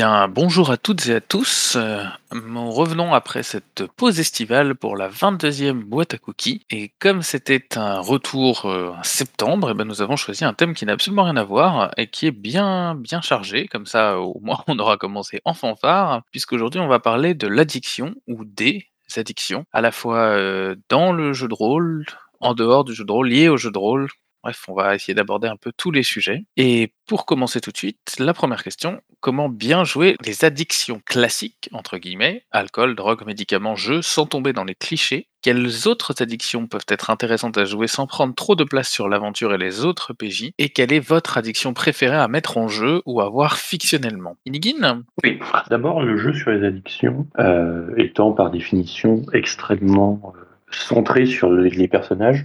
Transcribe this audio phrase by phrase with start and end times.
[0.00, 1.76] bien, bonjour à toutes et à tous.
[1.76, 2.02] Euh,
[2.32, 6.64] nous revenons après cette pause estivale pour la 22e boîte à cookies.
[6.70, 10.72] Et comme c'était un retour euh, en septembre, eh ben, nous avons choisi un thème
[10.72, 13.68] qui n'a absolument rien à voir et qui est bien, bien chargé.
[13.68, 18.14] Comme ça, au moins, on aura commencé en fanfare, puisqu'aujourd'hui, on va parler de l'addiction
[18.26, 22.06] ou des addictions, à la fois euh, dans le jeu de rôle,
[22.40, 24.08] en dehors du jeu de rôle, lié au jeu de rôle,
[24.42, 26.44] Bref, on va essayer d'aborder un peu tous les sujets.
[26.56, 31.68] Et pour commencer tout de suite, la première question, comment bien jouer les addictions classiques,
[31.72, 35.26] entre guillemets, alcool, drogue, médicaments, jeux, sans tomber dans les clichés?
[35.42, 39.54] Quelles autres addictions peuvent être intéressantes à jouer sans prendre trop de place sur l'aventure
[39.54, 43.20] et les autres PJ Et quelle est votre addiction préférée à mettre en jeu ou
[43.20, 44.36] à voir fictionnellement?
[44.46, 45.04] Inigine?
[45.24, 45.38] Oui,
[45.68, 51.88] d'abord le jeu sur les addictions, euh, étant par définition extrêmement euh, centré sur les
[51.88, 52.44] personnages,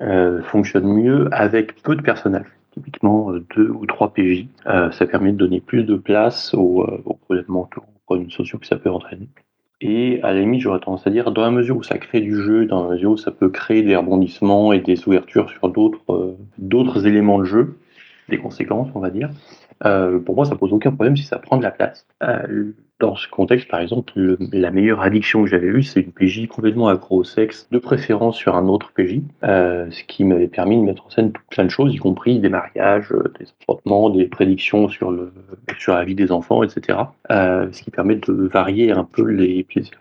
[0.00, 2.46] euh, fonctionne mieux avec peu de personnages.
[2.72, 4.46] Typiquement euh, deux ou trois PJ.
[4.66, 8.58] Euh, ça permet de donner plus de place aux, aux problèmes mentaux, aux problèmes sociaux
[8.58, 9.28] que ça peut entraîner.
[9.82, 12.34] Et à la limite, j'aurais tendance à dire, dans la mesure où ça crée du
[12.34, 16.36] jeu, dans la mesure où ça peut créer des rebondissements et des ouvertures sur d'autres
[16.58, 17.78] d'autres éléments de jeu,
[18.28, 19.30] des conséquences, on va dire,
[19.80, 22.06] pour moi, ça pose aucun problème si ça prend de la place
[23.00, 24.12] dans ce contexte, par exemple,
[24.52, 28.36] la meilleure addiction que j'avais eue, c'est une PJ complètement accro au sexe, de préférence
[28.36, 31.70] sur un autre PJ, euh, ce qui m'avait permis de mettre en scène plein de
[31.70, 35.32] choses, y compris des mariages, euh, des affrontements, des prédictions sur, le,
[35.78, 36.98] sur la vie des enfants, etc.
[37.30, 40.00] Euh, ce qui permet de varier un peu les plaisirs.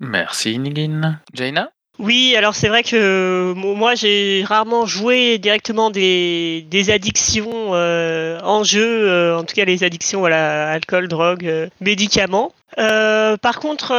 [0.00, 1.20] Merci Nigin.
[1.32, 1.70] Jaina?
[1.98, 8.62] Oui, alors c'est vrai que moi j'ai rarement joué directement des, des addictions euh, en
[8.62, 12.52] jeu, euh, en tout cas les addictions voilà alcool, drogue, euh, médicaments.
[12.76, 13.92] par contre,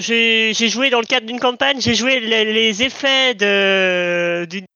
[0.00, 4.66] j'ai joué dans le cadre d'une campagne, j'ai joué les, effets d'une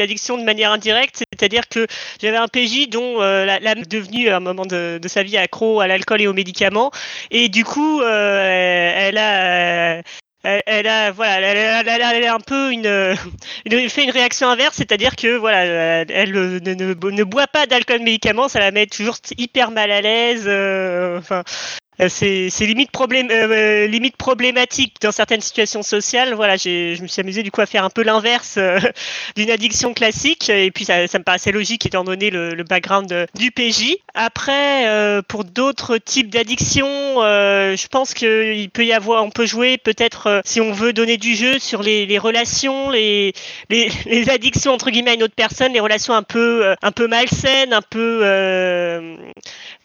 [0.00, 1.88] addiction de manière indirecte, c'est-à-dire que
[2.22, 5.80] j'avais un PJ dont la, la devenue à un moment de, de sa vie accro
[5.80, 6.92] à l'alcool et aux médicaments,
[7.32, 10.02] et du coup, elle a
[10.66, 12.86] elle, a voilà, elle, a un peu une,
[13.64, 18.48] une, fait une réaction inverse, c'est-à-dire que voilà, elle, ne, ne, boit pas d'alcool médicaments,
[18.48, 20.44] ça la met toujours hyper mal à l'aise.
[20.46, 26.34] Euh, enfin, euh, c'est limite, problème, euh, euh, problématique dans certaines situations sociales.
[26.34, 28.58] Voilà, je me suis amusé du coup à faire un peu l'inverse
[29.36, 30.50] d'une addiction classique.
[30.50, 33.96] Et puis ça, ça, me paraissait logique étant donné le, background du PJ.
[34.14, 36.86] Après, euh, pour d'autres types d'addictions,
[37.22, 41.16] euh, je pense qu'il peut y avoir, on peut jouer peut-être si on veut donner
[41.16, 43.32] du jeu sur les, relations, les,
[43.70, 47.72] les, addictions entre guillemets à une autre personne, les relations un peu, un peu malsaines,
[47.72, 48.20] un peu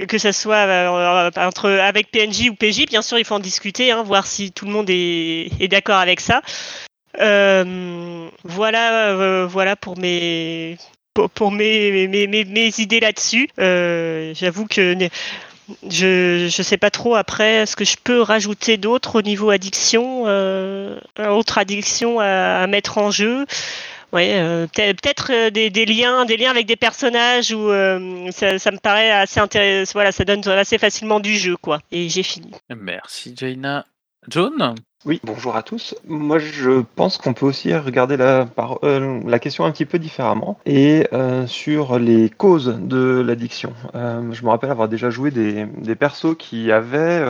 [0.08, 4.04] que ça soit entre avec PNJ ou PJ, bien sûr, il faut en discuter, hein,
[4.04, 6.42] voir si tout le monde est, d'accord avec ça.
[7.20, 10.78] Euh, voilà, euh, voilà pour mes
[11.14, 13.50] pour, mes, mes, mes, idées là-dessus.
[13.60, 14.96] Euh, j'avoue que
[15.90, 20.24] je ne sais pas trop après ce que je peux rajouter d'autre au niveau addiction,
[21.18, 23.46] autre addiction à, mettre en jeu.
[24.14, 28.60] Ouais, euh, peut-être euh, des, des, liens, des liens avec des personnages où euh, ça,
[28.60, 29.94] ça, me paraît assez intéressant.
[29.94, 31.80] Voilà, ça donne assez facilement du jeu, quoi.
[31.92, 32.52] Et j'ai fini.
[32.70, 33.86] Merci, Jaina.
[34.28, 35.96] John oui, bonjour à tous.
[36.08, 39.98] Moi, je pense qu'on peut aussi regarder la, par, euh, la question un petit peu
[39.98, 43.74] différemment et euh, sur les causes de l'addiction.
[43.96, 47.26] Euh, je me rappelle avoir déjà joué des, des persos qui avaient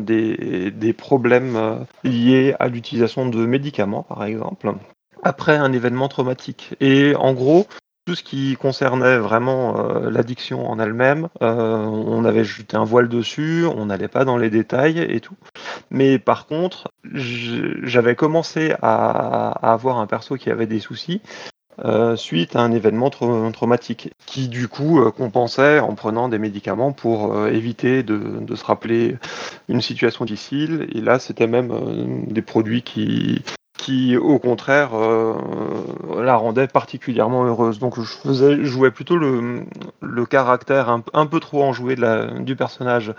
[0.00, 4.74] des, des, problèmes liés à l'utilisation de médicaments, par exemple,
[5.22, 6.74] après un événement traumatique.
[6.80, 7.66] Et en gros,
[8.08, 13.06] tout ce qui concernait vraiment euh, l'addiction en elle-même, euh, on avait jeté un voile
[13.06, 15.34] dessus, on n'allait pas dans les détails et tout.
[15.90, 21.20] Mais par contre, j'avais commencé à, avoir un perso qui avait des soucis.
[21.84, 27.46] Euh, suite à un événement traumatique, qui du coup compensait en prenant des médicaments pour
[27.46, 29.16] éviter de, de, se rappeler
[29.68, 30.88] une situation difficile.
[30.92, 33.42] Et là, c'était même des produits qui,
[33.88, 35.32] qui au contraire euh,
[36.22, 37.78] la rendait particulièrement heureuse.
[37.78, 39.64] Donc je faisais jouais plutôt le,
[40.26, 41.96] caractère un, peu trop enjoué
[42.40, 43.14] du personnage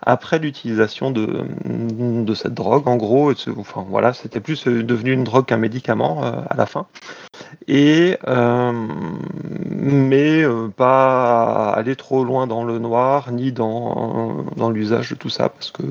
[0.00, 3.32] après l'utilisation de, cette drogue en gros.
[3.56, 6.86] Enfin voilà, c'était plus devenu une drogue qu'un médicament euh, à la fin.
[7.66, 8.72] Et euh,
[9.70, 15.30] mais euh, pas aller trop loin dans le noir ni dans, dans l'usage de tout
[15.30, 15.82] ça parce que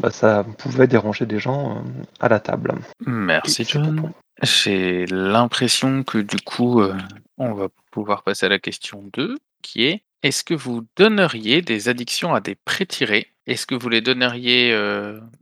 [0.00, 1.80] bah, ça pouvait déranger des gens euh,
[2.20, 2.74] à la table.
[3.06, 4.12] Merci John.
[4.42, 6.96] J'ai l'impression que du coup, euh,
[7.36, 11.88] on va pouvoir passer à la question 2, qui est est-ce que vous donneriez des
[11.88, 13.28] addictions à des pré-tirés?
[13.46, 14.72] Est-ce que vous les donneriez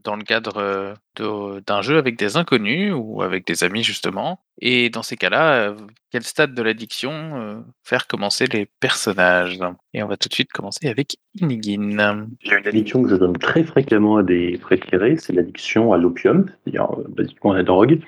[0.03, 4.41] dans le cadre d'un jeu avec des inconnus ou avec des amis justement?
[4.61, 5.73] Et dans ces cas-là,
[6.11, 9.59] quel stade de l'addiction faire commencer les personnages?
[9.93, 12.27] Et on va tout de suite commencer avec Inigine.
[12.41, 16.45] J'ai une addiction que je donne très fréquemment à des préférés, c'est l'addiction à l'opium,
[16.63, 17.99] c'est-à-dire basiquement à la drogue,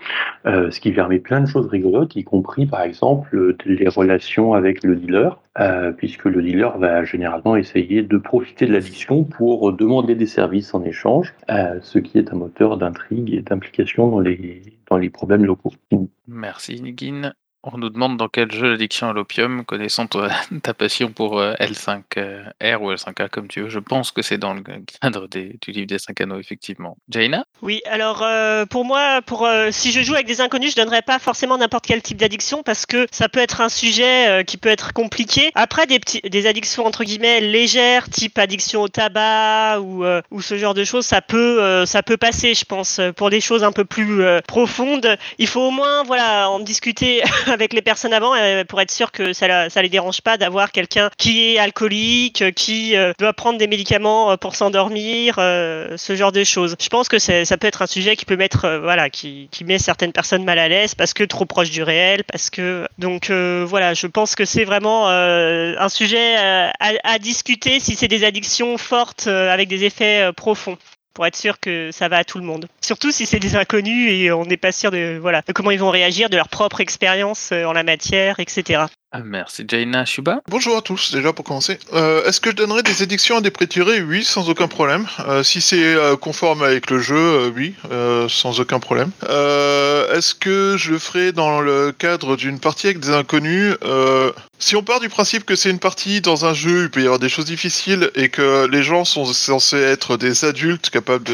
[0.46, 4.84] euh, ce qui permet plein de choses rigolotes, y compris par exemple les relations avec
[4.84, 10.16] le dealer, euh, puisque le dealer va généralement essayer de profiter de l'addiction pour demander
[10.16, 14.62] des services en échange, euh, ce qui est un moteur d'intrigue et d'implication dans les,
[14.90, 15.74] dans les problèmes locaux.
[16.28, 17.34] Merci Inigine.
[17.64, 20.08] On nous demande dans quel jeu l'addiction à l'opium, connaissant
[20.64, 23.70] ta passion pour euh, L5R ou L5A comme tu veux.
[23.70, 24.64] Je pense que c'est dans le
[25.02, 26.98] cadre des- du livre des 5 anneaux, effectivement.
[27.10, 27.46] Jaina?
[27.62, 31.04] Oui, alors euh, pour moi, pour euh, si je joue avec des inconnus, je donnerais
[31.04, 34.58] pas forcément n'importe quel type d'addiction parce que ça peut être un sujet euh, qui
[34.58, 35.52] peut être compliqué.
[35.54, 40.58] Après, des des addictions entre guillemets légères, type addiction au tabac ou euh, ou ce
[40.58, 43.00] genre de choses, ça peut euh, ça peut passer, je pense.
[43.16, 47.22] Pour des choses un peu plus euh, profondes, il faut au moins voilà en discuter
[47.52, 51.10] avec les personnes avant euh, pour être sûr que ça les dérange pas d'avoir quelqu'un
[51.18, 56.44] qui est alcoolique, qui euh, doit prendre des médicaments euh, pour s'endormir, ce genre de
[56.44, 56.76] choses.
[56.80, 60.12] Je pense que ça peut être un sujet qui peut mettre, voilà, qui, met certaines
[60.12, 64.08] personnes mal à l'aise parce que trop proche du réel, parce que donc voilà, je
[64.08, 66.36] pense que c'est vraiment un sujet
[66.80, 70.78] à, discuter si c'est des addictions fortes avec des effets profonds.
[71.14, 72.68] Pour être sûr que ça va à tout le monde.
[72.82, 75.80] Surtout si c'est des inconnus et on n'est pas sûr de voilà de comment ils
[75.80, 78.86] vont réagir, de leur propre expérience euh, en la matière, etc.
[79.14, 80.06] Ah, Merci Jaina.
[80.06, 80.42] Shuba?
[80.50, 81.78] Bonjour à tous, déjà pour commencer.
[81.92, 84.02] Euh, Est-ce que je donnerais des addictions à des prétirés?
[84.02, 85.06] Oui, sans aucun problème.
[85.28, 87.76] Euh, si c'est euh, conforme avec le jeu, oui,
[88.30, 89.12] sans aucun problème.
[89.24, 93.76] Est-ce que je le ferai dans le cadre d'une partie avec des inconnus?
[94.60, 97.06] Si on part du principe que c'est une partie dans un jeu, il peut y
[97.06, 101.26] avoir des choses difficiles et que les gens sont censés être des adultes capables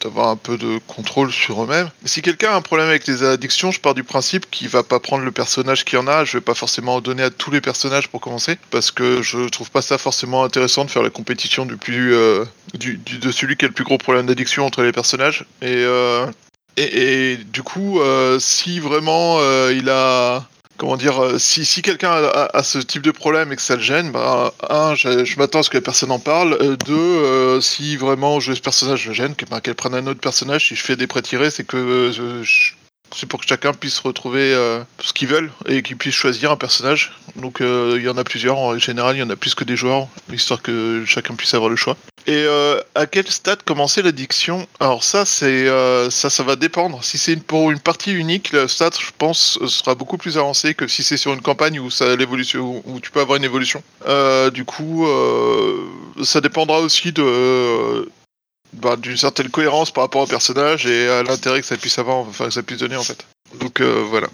[0.00, 1.90] d'avoir un peu de contrôle sur eux-mêmes.
[2.04, 5.00] Si quelqu'un a un problème avec les addictions, je pars du principe qu'il va pas
[5.00, 6.24] prendre le personnage qu'il en a.
[6.24, 9.48] Je vais pas forcément en donner à tous les personnages pour commencer, parce que je
[9.48, 13.56] trouve pas ça forcément intéressant de faire la compétition du plus euh, du, de celui
[13.56, 15.44] qui a le plus gros problème d'addiction entre les personnages.
[15.62, 16.26] Et euh,
[16.76, 19.38] et, du coup, euh, si vraiment
[19.70, 20.44] il a
[20.76, 24.10] comment dire, si, si quelqu'un a, ce type de problème et que ça le gêne,
[24.10, 26.76] bah, un, je, je m'attends à ce que la personne en parle.
[26.84, 30.66] Deux, si vraiment jouer ce personnage le gêne, bah, qu'elle prenne un autre personnage.
[30.66, 32.72] Si je fais des pré-tirés, c'est que je-
[33.14, 36.56] c'est pour que chacun puisse retrouver euh, ce qu'ils veulent et qu'ils puissent choisir un
[36.56, 37.12] personnage.
[37.36, 39.64] Donc euh, il y en a plusieurs, en général il y en a plus que
[39.64, 41.96] des joueurs, histoire que chacun puisse avoir le choix.
[42.26, 44.66] Et euh, à quel stade commencer l'addiction?
[44.80, 47.04] Alors ça, c'est euh, ça, ça va dépendre.
[47.04, 50.88] Si c'est pour une partie unique, le stade, je pense, sera beaucoup plus avancé que
[50.88, 53.82] si c'est sur une campagne où ça l'évolution, où tu peux avoir une évolution.
[54.54, 55.06] Du coup,
[56.22, 58.08] ça dépendra aussi de
[58.74, 62.18] bah, d'une certaine cohérence par rapport au personnage et à l'intérêt que ça puisse avoir,
[62.18, 63.26] enfin que ça puisse donner en fait.
[63.60, 64.28] Donc euh, voilà.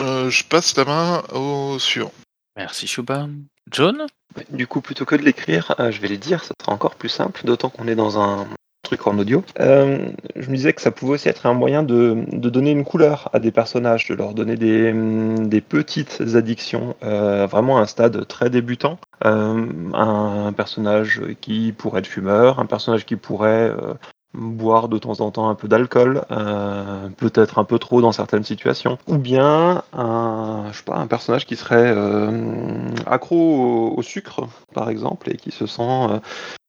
[0.00, 2.12] Euh, je passe la main au suivant.
[2.56, 3.28] Merci Shuba.
[3.70, 4.06] John?
[4.50, 7.08] Du coup, plutôt que de l'écrire, euh, je vais les dire, ça sera encore plus
[7.08, 8.48] simple, d'autant qu'on est dans un
[8.82, 9.44] truc en audio.
[9.60, 12.84] Euh, je me disais que ça pouvait aussi être un moyen de, de donner une
[12.84, 18.26] couleur à des personnages, de leur donner des, des petites addictions, euh, vraiment un stade
[18.26, 18.98] très débutant.
[19.24, 23.94] Euh, un personnage qui pourrait être fumeur, un personnage qui pourrait euh,
[24.34, 28.44] boire de temps en temps un peu d'alcool, euh, peut-être un peu trop dans certaines
[28.44, 34.02] situations, ou bien un, je sais pas, un personnage qui serait euh, accro au, au
[34.02, 36.18] sucre, par exemple, et qui se sent euh,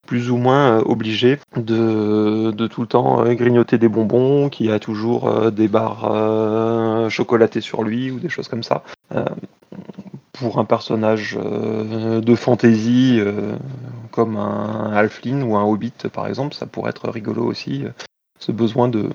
[0.05, 4.71] plus ou moins euh, obligé de, de tout le temps euh, grignoter des bonbons, qui
[4.71, 8.83] a toujours euh, des barres chocolatées sur lui ou des choses comme ça.
[10.31, 13.19] Pour un personnage de fantasy
[14.11, 17.83] comme un Halfling ou un Hobbit par exemple, ça pourrait être rigolo aussi,
[18.39, 19.09] ce besoin de,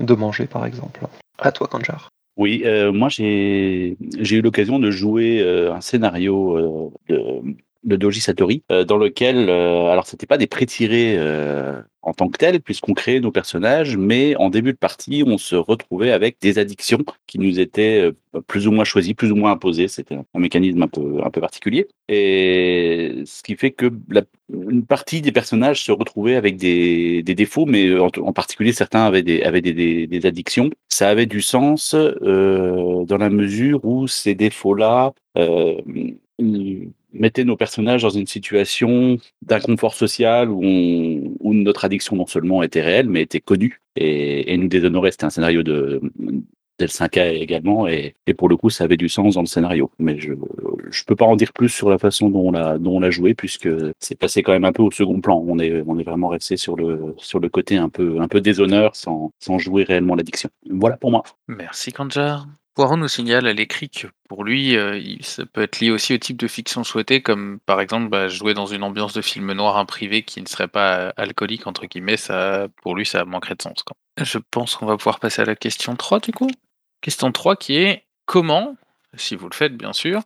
[0.00, 1.06] de manger par exemple.
[1.38, 2.08] À toi Kanjar.
[2.36, 8.96] Oui, moi j'ai eu l'occasion de jouer un scénario de, de Doji Satori euh, dans
[8.96, 13.30] lequel, euh, alors c'était pas des pré-tirés euh, en tant que tels puisqu'on créait nos
[13.30, 18.00] personnages, mais en début de partie on se retrouvait avec des addictions qui nous étaient
[18.00, 19.88] euh, plus ou moins choisies, plus ou moins imposées.
[19.88, 23.90] C'était un, mécanisme un peu un peu particulier et ce qui fait que
[24.52, 29.42] une partie des personnages se retrouvaient avec des, défauts, mais en, particulier certains avaient des
[29.42, 30.70] avaient des, des, addictions.
[30.88, 35.12] Ça avait du sens dans la mesure où ces défauts-là
[37.14, 40.62] mettaient nos personnages dans une situation d'inconfort social où,
[41.54, 45.12] notre addiction non seulement était réelle, mais était connue et, nous déshonorait.
[45.12, 46.00] C'était un scénario de
[46.80, 49.92] del 5A également, et, pour le coup, ça avait du sens dans le scénario.
[50.00, 50.32] Mais je,
[50.90, 53.68] je peux pas en dire plus sur la façon dont on l'a dont joué puisque
[54.00, 55.42] c'est passé quand même un peu au second plan.
[55.46, 59.84] On est vraiment resté sur le côté un peu un peu déshonneur sans sans jouer
[59.84, 60.50] réellement l'addiction.
[60.68, 61.22] Voilà pour moi.
[61.46, 62.46] Merci Kanjar.
[62.74, 66.18] Poiron nous signale à l'écrit que pour lui, euh, ça peut être lié aussi au
[66.18, 69.76] type de fiction souhaité, comme par exemple bah, jouer dans une ambiance de film noir
[69.76, 73.62] imprivé qui ne serait pas euh, alcoolique, entre guillemets, ça, pour lui, ça manquerait de
[73.62, 73.84] sens.
[74.20, 76.50] Je pense qu'on va pouvoir passer à la question 3 du coup.
[77.00, 78.76] Question 3 qui est comment,
[79.16, 80.22] si vous le faites bien sûr,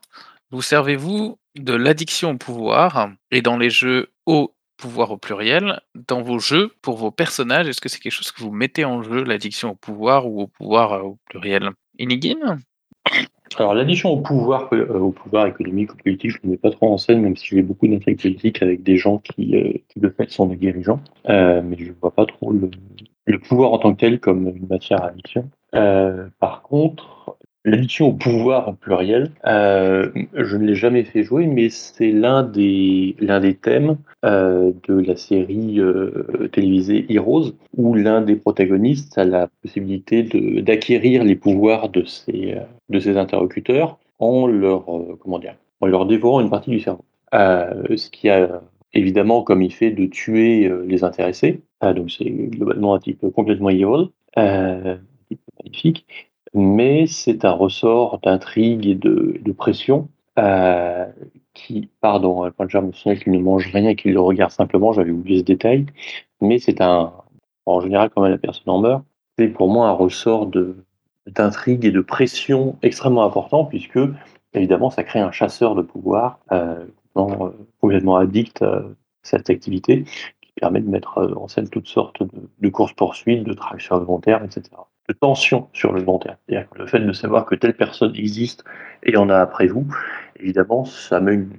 [0.51, 6.23] vous servez-vous de l'addiction au pouvoir et dans les jeux au pouvoir au pluriel, dans
[6.23, 9.25] vos jeux pour vos personnages, est-ce que c'est quelque chose que vous mettez en jeu,
[9.25, 11.71] l'addiction au pouvoir ou au pouvoir euh, au pluriel?
[13.59, 16.93] Alors l'addition au pouvoir, euh, au pouvoir économique ou politique, je ne mets pas trop
[16.93, 20.31] en scène, même si j'ai beaucoup d'intrigues politiques avec des gens qui, euh, de fait
[20.31, 21.01] sont des dirigeants.
[21.29, 22.71] Euh, mais je ne vois pas trop le,
[23.25, 25.49] le pouvoir en tant que tel comme une matière à addiction.
[25.73, 27.18] Par contre,
[27.69, 32.43] l'addiction au pouvoir au pluriel, euh, je ne l'ai jamais fait jouer, mais c'est l'un
[32.43, 39.17] des, l'un des thèmes euh, de la série euh, télévisée Heroes, où l'un des protagonistes
[39.19, 42.57] a la possibilité de, d'acquérir les pouvoirs de ses,
[42.89, 44.85] de ses interlocuteurs en leur,
[45.21, 47.05] comment dire, en leur dévorant une partie du cerveau.
[47.33, 48.63] Ce qui a
[48.95, 51.61] évidemment comme effet de tuer les intéressés.
[51.83, 54.09] Donc c'est globalement un type complètement evil,
[55.65, 56.28] magnifique,
[56.59, 61.07] mais c'est un ressort d'intrigue et de, de pression euh,
[61.55, 64.51] qui, pardon, euh, quand je me souviens qu'il ne mange rien et qu'il le regarde
[64.51, 65.87] simplement, j'avais oublié ce détail,
[66.41, 67.13] mais c'est un,
[67.67, 69.05] en général quand même la personne en meurt,
[69.39, 70.85] c'est pour moi un ressort de
[71.27, 73.99] d'intrigue et de pression extrêmement important puisque
[74.55, 77.51] évidemment ça crée un chasseur de pouvoir euh, complètement, euh,
[77.83, 78.85] complètement addict à
[79.23, 80.05] cette activité
[80.41, 83.97] qui permet de mettre en scène toutes sortes de, de courses-poursuites, de tracks sur
[84.43, 84.63] etc.
[85.09, 86.37] De tension sur le long terme.
[86.47, 88.65] C'est-à-dire que le fait de savoir que telle personne existe
[89.03, 89.87] et en a après vous,
[90.39, 91.51] évidemment, ça met une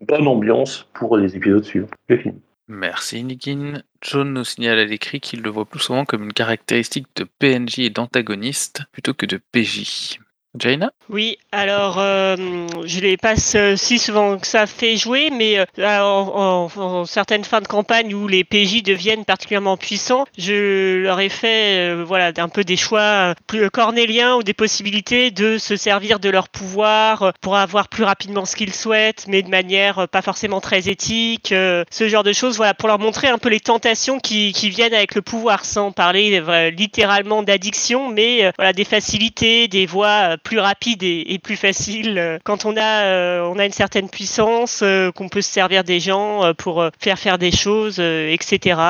[0.00, 1.88] bonne ambiance pour les épisodes suivants.
[2.08, 2.40] J'ai fini.
[2.68, 3.82] Merci Nikin.
[4.02, 7.78] John nous signale à l'écrit qu'il le voit plus souvent comme une caractéristique de PNJ
[7.78, 10.20] et d'antagoniste plutôt que de PJ.
[10.54, 15.58] Jaina Oui, alors euh, je les passe euh, si souvent que ça fait jouer, mais
[15.58, 21.28] euh, en, certaines fins de campagne où les PJ deviennent particulièrement puissants, je leur ai
[21.28, 26.18] fait euh, voilà un peu des choix plus cornéliens ou des possibilités de se servir
[26.18, 30.62] de leur pouvoir pour avoir plus rapidement ce qu'ils souhaitent, mais de manière pas forcément
[30.62, 34.52] très éthique, ce genre de choses, voilà, pour leur montrer un peu les tentations qui,
[34.52, 40.37] qui viennent avec le pouvoir, sans parler littéralement d'addiction, mais voilà des facilités, des voies
[40.42, 44.80] plus rapides et, plus faciles euh, quand on a euh, on a une certaine puissance,
[44.82, 48.80] euh, qu'on peut se servir des gens euh, pour faire faire des choses, etc.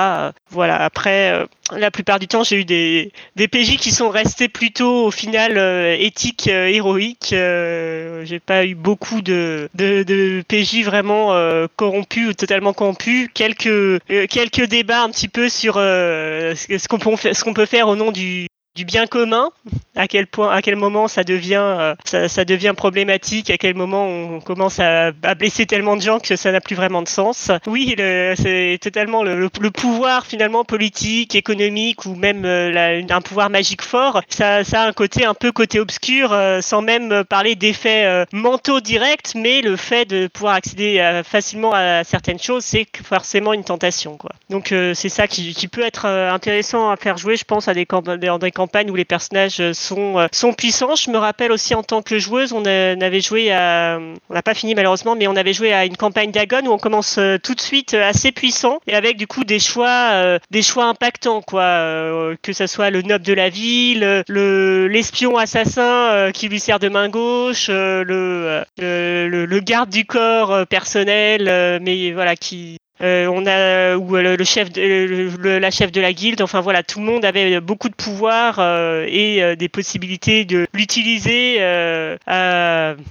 [0.51, 0.83] Voilà.
[0.83, 5.11] Après, la plupart du temps, j'ai eu des des PJ qui sont restés plutôt au
[5.11, 5.59] final
[6.01, 7.33] éthiques, héroïques.
[7.33, 11.35] Euh, j'ai pas eu beaucoup de, de, PJ vraiment
[11.77, 13.29] corrompus ou totalement corrompus.
[13.35, 18.48] Quelques quelques débats un petit peu sur ce qu'on peut faire au nom du
[18.79, 19.51] du bien commun,
[19.97, 24.07] à quel point, à quel moment ça devient, euh, ça, devient problématique, à quel moment
[24.07, 27.51] on commence à, blesser tellement de gens que ça n'a plus vraiment de sens.
[27.67, 33.83] Oui, c'est totalement le, pouvoir finalement politique, économique ou même euh, la- un pouvoir magique
[33.83, 34.23] fort.
[34.29, 38.81] Ça, ça a un côté un peu côté obscur, euh, sans même parler d'effets mentaux
[38.81, 44.17] directs, mais le fait de pouvoir accéder facilement à certaines choses, c'est forcément une tentation,
[44.17, 44.31] quoi.
[44.51, 48.05] Donc c'est ça qui, peut être intéressant à faire jouer, je pense, à des, camp-
[48.05, 50.95] dans des campagnes où les personnages euh, sont, euh, sont puissants.
[50.95, 53.99] Je me rappelle aussi en tant que joueuse, on, a- on avait joué à,
[54.31, 56.79] on n'a pas fini malheureusement, mais on avait joué à une campagne d'Agon où on
[56.79, 60.39] commence euh, tout de suite euh, assez puissant et avec du coup des choix, euh,
[60.51, 61.63] des choix impactants, quoi.
[61.63, 65.83] euh, que ça soit le noble de la ville, le l'espion assassin
[66.13, 70.65] euh, qui lui sert de main gauche, euh, le, euh, le, garde du corps euh,
[70.65, 75.59] personnel, euh, mais voilà qui euh, on a ou le, le chef de, le- le-
[75.59, 76.43] la chef de la guilde.
[76.43, 80.67] Enfin voilà tout le monde avait beaucoup de pouvoir euh, et euh, des possibilités de
[80.73, 82.17] l'utiliser euh,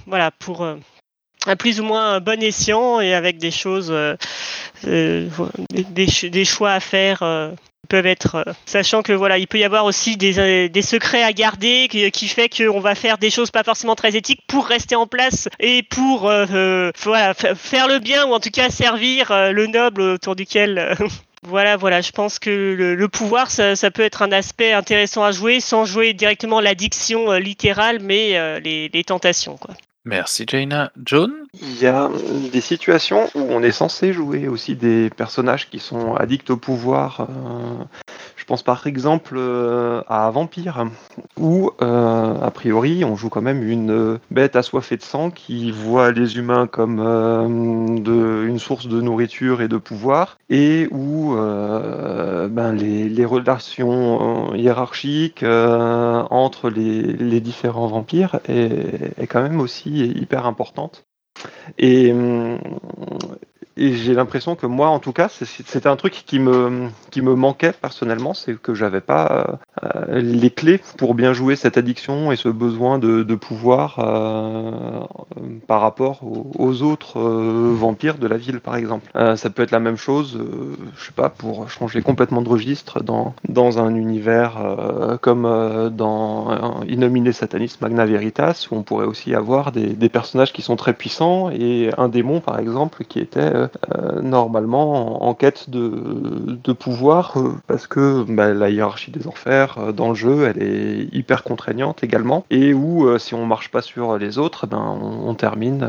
[0.06, 0.76] voilà pour euh,
[1.46, 4.16] à plus ou moins un bon escient et avec des choses euh,
[4.86, 5.28] euh,
[5.70, 7.50] des, des ch- des choix à faire euh,
[7.88, 11.32] peuvent être euh, sachant que voilà il peut y avoir aussi des, euh, secrets à
[11.32, 14.94] garder qui, qui fait qu'on va faire des choses pas forcément très éthiques pour rester
[14.94, 19.32] en place et pour euh, voilà fa- faire le bien ou en tout cas servir
[19.52, 20.96] le noble autour duquel
[21.44, 25.60] Voilà, voilà, je pense que le, pouvoir, ça, peut être un aspect intéressant à jouer,
[25.60, 29.74] sans jouer directement l'addiction littérale, mais les, les tentations, quoi.
[30.08, 30.90] Merci Jaina.
[31.04, 31.30] John?
[31.60, 32.08] Il y a
[32.50, 37.28] des situations où on est censé jouer aussi des personnages qui sont addicts au pouvoir.
[37.28, 37.84] euh,
[38.48, 40.86] pense par exemple euh, à Vampire,
[41.38, 46.12] où euh, a priori on joue quand même une bête assoiffée de sang qui voit
[46.12, 54.54] les humains comme une source de nourriture et de pouvoir, et où ben, les, relations
[54.54, 61.04] hiérarchiques entre les, différents vampires est, quand même aussi hyper importante.
[61.76, 62.14] Et,
[63.78, 67.34] et j'ai l'impression que moi, en tout cas, c'était un truc qui me, qui me
[67.34, 72.36] manquait personnellement, c'est que j'avais pas euh, les clés pour bien jouer cette addiction et
[72.36, 75.00] ce besoin de, de pouvoir euh,
[75.68, 79.10] par rapport aux, autres euh, vampires de la ville, par exemple.
[79.36, 80.38] ça peut être la même chose,
[80.96, 84.56] je sais pas, pour changer complètement de registre dans, dans un univers
[85.20, 90.76] comme dans Innominé Satanis Magna Veritas, où on pourrait aussi avoir des, personnages qui sont
[90.76, 93.67] très puissants et un démon, par exemple, qui était
[94.22, 100.10] normalement en, quête de, pouvoir euh, parce que bah, la hiérarchie des enfers euh, dans
[100.10, 104.38] le jeu elle est hyper contraignante également et où si on marche pas sur les
[104.38, 105.84] autres ben on, termine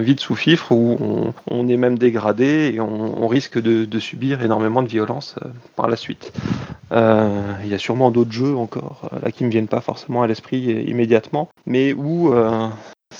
[0.00, 4.88] vite sous fifre ou on, est même dégradé et on, risque de, subir énormément de
[4.88, 5.36] violence
[5.76, 6.32] par la suite.
[6.90, 10.84] Il y a sûrement d'autres jeux encore là qui me viennent pas forcément à l'esprit
[10.86, 12.32] immédiatement mais où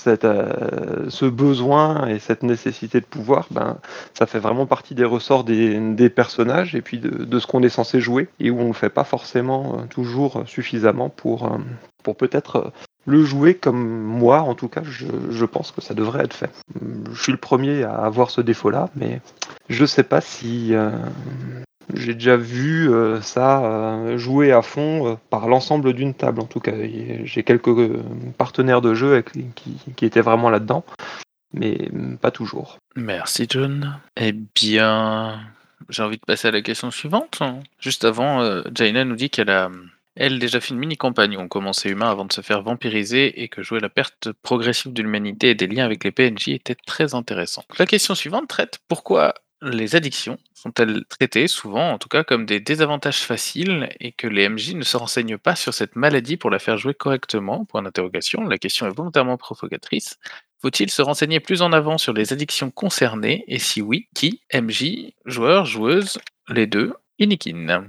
[0.07, 3.77] euh, ce besoin et cette nécessité de pouvoir, ben,
[4.13, 7.99] ça fait vraiment partie des ressorts des, personnages et puis de, ce qu'on est censé
[7.99, 11.57] jouer et où on ne le fait pas forcément euh, toujours suffisamment pour, euh,
[12.03, 12.71] pour peut-être
[13.05, 16.51] le jouer comme moi, en tout cas, je, pense que ça devrait être fait.
[17.11, 19.21] Je suis le premier à avoir ce défaut-là, mais
[19.69, 20.75] je ne sais pas si
[21.93, 26.41] j'ai déjà vu euh, ça euh, jouer à fond euh, par l'ensemble d'une table.
[26.41, 26.73] En tout cas,
[27.23, 27.69] j'ai quelques
[28.37, 30.85] partenaires de jeu qui, étaient vraiment là-dedans,
[31.53, 31.89] mais
[32.21, 32.77] pas toujours.
[32.95, 33.97] Merci John.
[34.17, 35.39] Eh bien,
[35.89, 37.41] j'ai envie de passer à la question suivante.
[37.79, 39.69] Juste avant, Jaina nous dit qu'elle a
[40.15, 43.47] elle déjà fait une mini-campagne où on commençait humain avant de se faire vampiriser et
[43.47, 47.15] que jouer la perte progressive de l'humanité et des liens avec les PNJ était très
[47.15, 47.63] intéressant.
[47.77, 52.59] La question suivante traite pourquoi les addictions sont-elles traitées souvent, en tout cas, comme des
[52.59, 56.59] désavantages faciles et que les MJ ne se renseignent pas sur cette maladie pour la
[56.59, 57.65] faire jouer correctement?
[57.65, 58.41] Point d'interrogation.
[58.41, 60.17] La question est volontairement provocatrice.
[60.61, 63.43] Faut-il se renseigner plus en avant sur les addictions concernées?
[63.47, 64.41] Et si oui, qui?
[64.53, 66.19] MJ, joueur, joueuse,
[66.49, 67.85] les deux Inikin.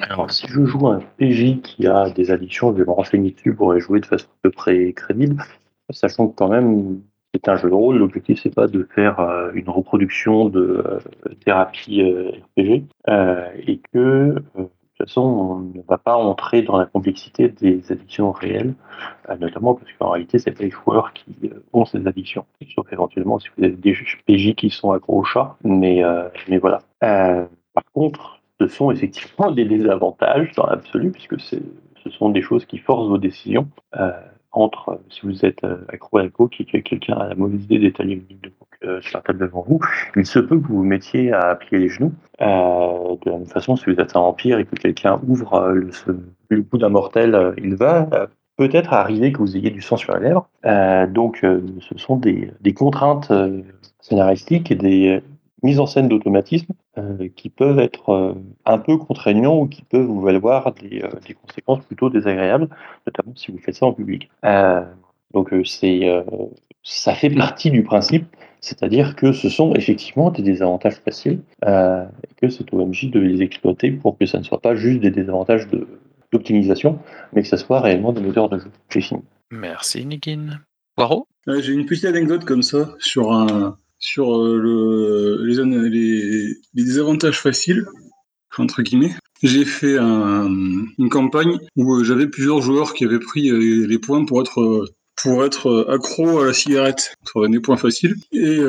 [0.00, 3.54] Alors, si je joue un PJ qui a des addictions, je vais me renseigner dessus
[3.54, 5.42] pour jouer de façon à peu près crédible,
[5.90, 7.00] sachant que quand même,
[7.44, 7.98] c'est un jeu de rôle.
[7.98, 10.98] L'objectif, c'est pas de faire euh, une reproduction de euh,
[11.44, 12.84] thérapie euh, RPG
[13.66, 18.32] et que de toute façon, on ne va pas entrer dans la complexité des addictions
[18.32, 18.74] réelles,
[19.38, 22.46] notamment parce qu'en réalité, c'est pas les joueurs qui ont ces addictions.
[22.74, 23.94] Sauf éventuellement si vous avez des
[24.26, 26.02] PJ qui sont accro au chat, mais,
[26.48, 26.80] mais voilà.
[27.00, 32.78] par contre, ce sont effectivement des désavantages dans l'absolu, puisque ce sont des choses qui
[32.78, 33.68] forcent vos décisions
[34.52, 37.78] entre, euh, si vous êtes euh, accro à l'alcool, qui quelqu'un a la mauvaise idée
[37.78, 39.80] d'étaler une ligne de coke euh, sur la table devant vous,
[40.16, 42.12] il se peut que vous vous mettiez à plier les genoux.
[42.40, 45.90] de la même façon, si vous êtes un vampire et que quelqu'un ouvre le,
[46.48, 48.08] le bout d'un mortel, il va
[48.56, 50.48] peut-être arriver que vous ayez du sang sur la lèvre.
[51.12, 53.32] donc, ce sont des, des contraintes
[54.00, 55.22] scénaristiques et des
[55.62, 58.34] mise en scène d'automatisme euh, qui peuvent être euh,
[58.64, 62.68] un peu contraignants ou qui peuvent vous valoir des, euh, des, conséquences plutôt désagréables,
[63.06, 64.28] notamment si vous faites ça en public.
[65.32, 66.24] donc c'est
[66.82, 68.24] ça fait partie du principe,
[68.60, 73.42] c'est-à-dire que ce sont effectivement des désavantages faciles et que c'est au MJ de les
[73.42, 75.68] exploiter pour que ça ne soit pas juste des désavantages
[76.32, 76.98] d'optimisation,
[77.32, 78.70] mais que ça soit réellement des moteurs de jeu.
[78.88, 79.20] J'ai fini.
[79.50, 80.60] Merci Nikin.
[80.96, 87.86] Poirot J'ai une petite anecdote comme ça sur un, sur euh, le, les, désavantages faciles,
[88.56, 89.14] entre guillemets.
[89.42, 90.48] J'ai fait un,
[90.98, 94.86] une campagne où euh, j'avais plusieurs joueurs qui avaient pris euh, les points pour être
[95.20, 98.14] pour accro à la cigarette, ça des points faciles.
[98.30, 98.60] Et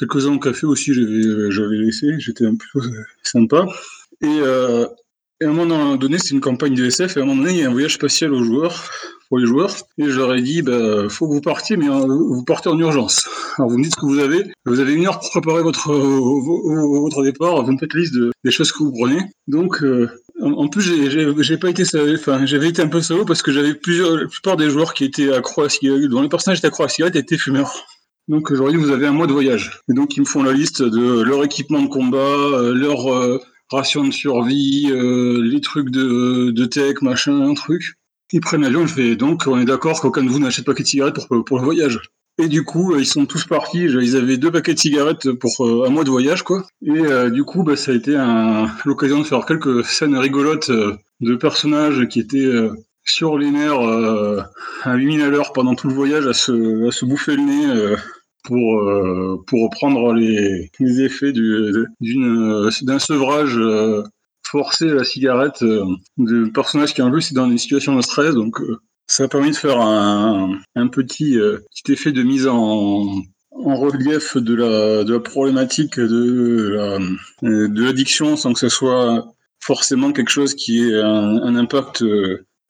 [0.00, 2.80] quelques-uns au café aussi, j'avais laissé, j'étais un peu
[3.22, 3.66] sympa.
[4.20, 4.40] Et,
[5.42, 7.54] et, à un moment donné, c'est une campagne de SF, et à un moment donné,
[7.54, 8.90] il y a un voyage spatial aux joueurs
[9.38, 9.74] les joueurs.
[9.98, 12.78] Et je leur ai dit, bah, faut que vous partiez, mais euh, vous partez en
[12.78, 13.28] urgence.
[13.58, 14.44] Alors vous me dites ce que vous avez.
[14.64, 17.62] Vous avez une heure pour préparer votre, euh, votre départ.
[17.64, 19.20] Vous me faites liste des choses que vous prenez.
[19.46, 20.08] Donc, euh,
[20.40, 24.16] en plus, j'ai pas été enfin, j'avais été un peu salaud parce que j'avais plusieurs,
[24.16, 26.88] la plupart des joueurs qui étaient accro à cigarette, dont les personnages étaient accro à
[26.88, 27.86] cigarette étaient fumeurs.
[28.28, 29.80] Donc dit, vous avez un mois de voyage.
[29.88, 33.40] Et donc ils me font la liste de leur équipement de combat, leur
[33.72, 37.94] ration de survie, les trucs de, de tech, machin, un truc.
[38.32, 40.82] Ils prennent l'avion, je fais donc, on est d'accord qu'aucun de vous n'achète pas de
[40.82, 42.00] cigarettes pour, pour le voyage.
[42.38, 43.82] Et du coup, euh, ils sont tous partis.
[43.82, 46.66] Ils avaient deux paquets de cigarettes pour euh, un mois de voyage, quoi.
[46.80, 48.16] Et euh, du coup, bah, ça a été
[48.86, 52.72] l'occasion de faire quelques scènes rigolotes euh, de personnages qui étaient euh,
[53.04, 54.40] sur les nerfs euh,
[54.82, 57.66] à 8000 à l'heure pendant tout le voyage à se, à se bouffer le nez
[57.66, 57.96] euh,
[58.42, 64.02] pour, euh, pour reprendre les, les effets du- d'une- d'un sevrage euh,
[64.46, 65.84] forcé à la cigarette euh,
[66.18, 68.34] de personnages qui en plus c'est dans une situation de stress.
[68.34, 72.46] Donc euh, ça a permis de faire un, un petit, euh, petit effet de mise
[72.46, 76.98] en, en relief de la, de la problématique de euh,
[77.42, 79.26] de l'addiction sans que ce soit
[79.60, 82.02] forcément quelque chose qui ait un, un impact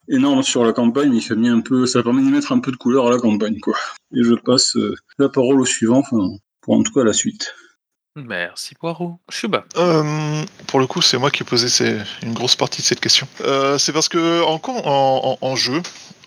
[0.09, 1.13] énorme sur la campagne.
[1.13, 3.17] Il fait mis un peu, ça permet d'y mettre un peu de couleur à la
[3.17, 3.75] campagne, quoi.
[4.15, 7.53] Et je passe euh, la parole au suivant, enfin, pour en tout cas la suite.
[8.15, 9.19] Merci Poirot.
[9.29, 9.65] Chuba.
[9.75, 12.99] Euh, pour le coup, c'est moi qui ai posé ces- une grosse partie de cette
[12.99, 13.27] question.
[13.41, 15.81] Euh, c'est parce que en, con- en, en- en jeu,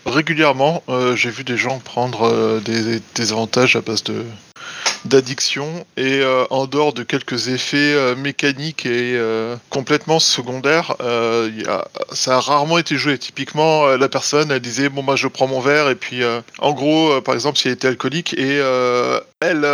[0.07, 4.25] régulièrement, euh, j'ai vu des gens prendre euh, des, avantages à base de
[5.05, 9.21] d'addiction et euh, en dehors de quelques effets mécaniques et
[9.71, 10.97] complètement secondaires,
[12.13, 13.17] ça a rarement été joué.
[13.17, 16.23] Typiquement, la personne, elle disait bon bah je prends mon verre et puis
[16.59, 18.57] en gros, par exemple, si elle était alcoolique et
[19.41, 19.65] elle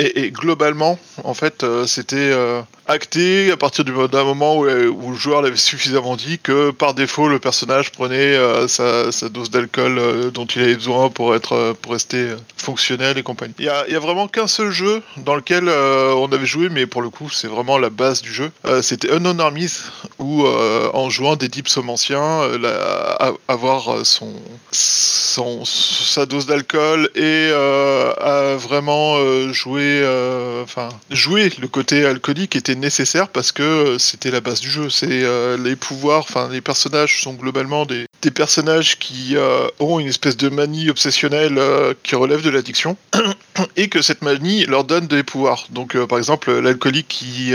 [0.00, 4.94] et, globalement, en fait, euh, c'était euh, acté à partir du- d'un moment où, le
[5.14, 10.46] joueur l'avait suffisamment dit que par défaut, le personnage prenait euh, sa, dose d'alcool dont
[10.46, 13.54] il avait besoin pour être pour rester fonctionnel et compagnie.
[13.58, 17.10] Il y a, vraiment qu'un seul jeu dans lequel on avait joué, mais pour le
[17.10, 18.50] coup, c'est vraiment la base du jeu.
[18.82, 19.72] C'était Unknown Armies,
[20.18, 24.32] où en jouant des types anciens, la- a- avoir son,
[24.72, 29.52] son sa dose d'alcool et à vraiment euh,
[29.90, 30.64] jouer, euh,
[31.10, 34.90] jouer le côté alcoolique était nécessaire parce que c'était la base du jeu.
[34.90, 40.06] C'est euh, les pouvoirs, enfin les personnages sont globalement des, personnages qui euh, ont une
[40.06, 41.60] espèce de manie obsessionnelle
[42.02, 42.96] qui relève de l'addiction
[43.76, 45.66] et que cette manie leur donne des pouvoirs.
[45.70, 47.54] Donc par exemple l'alcoolique qui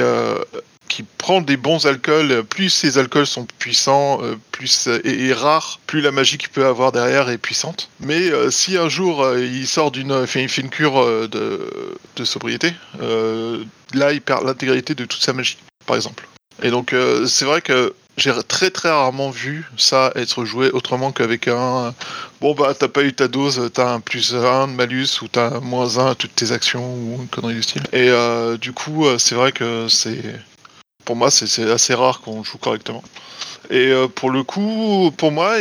[0.95, 5.81] qui prend des bons alcools, plus ces alcools sont puissants, euh, plus euh, et, rares,
[5.87, 7.89] plus la magie qu'il peut avoir derrière est puissante.
[7.99, 12.73] Mais euh, si un jour il sort d'une, fait, cure de, sobriété,
[13.93, 16.29] là il perd l'intégralité de toute sa magie, par exemple.
[16.63, 16.95] Et donc
[17.27, 21.93] c'est vrai que j'ai très très rarement vu ça être joué autrement qu'avec un
[22.39, 25.57] bon bah t'as pas eu ta dose, t'as un plus 1 de malus ou t'as
[25.57, 27.83] un moins 1 à toutes tes actions ou une connerie du style.
[27.91, 28.09] Et
[28.57, 30.21] du coup c'est vrai que c'est
[31.05, 33.03] pour moi, c'est- assez rare qu'on joue correctement.
[33.69, 35.55] Et euh, pour le coup, pour moi,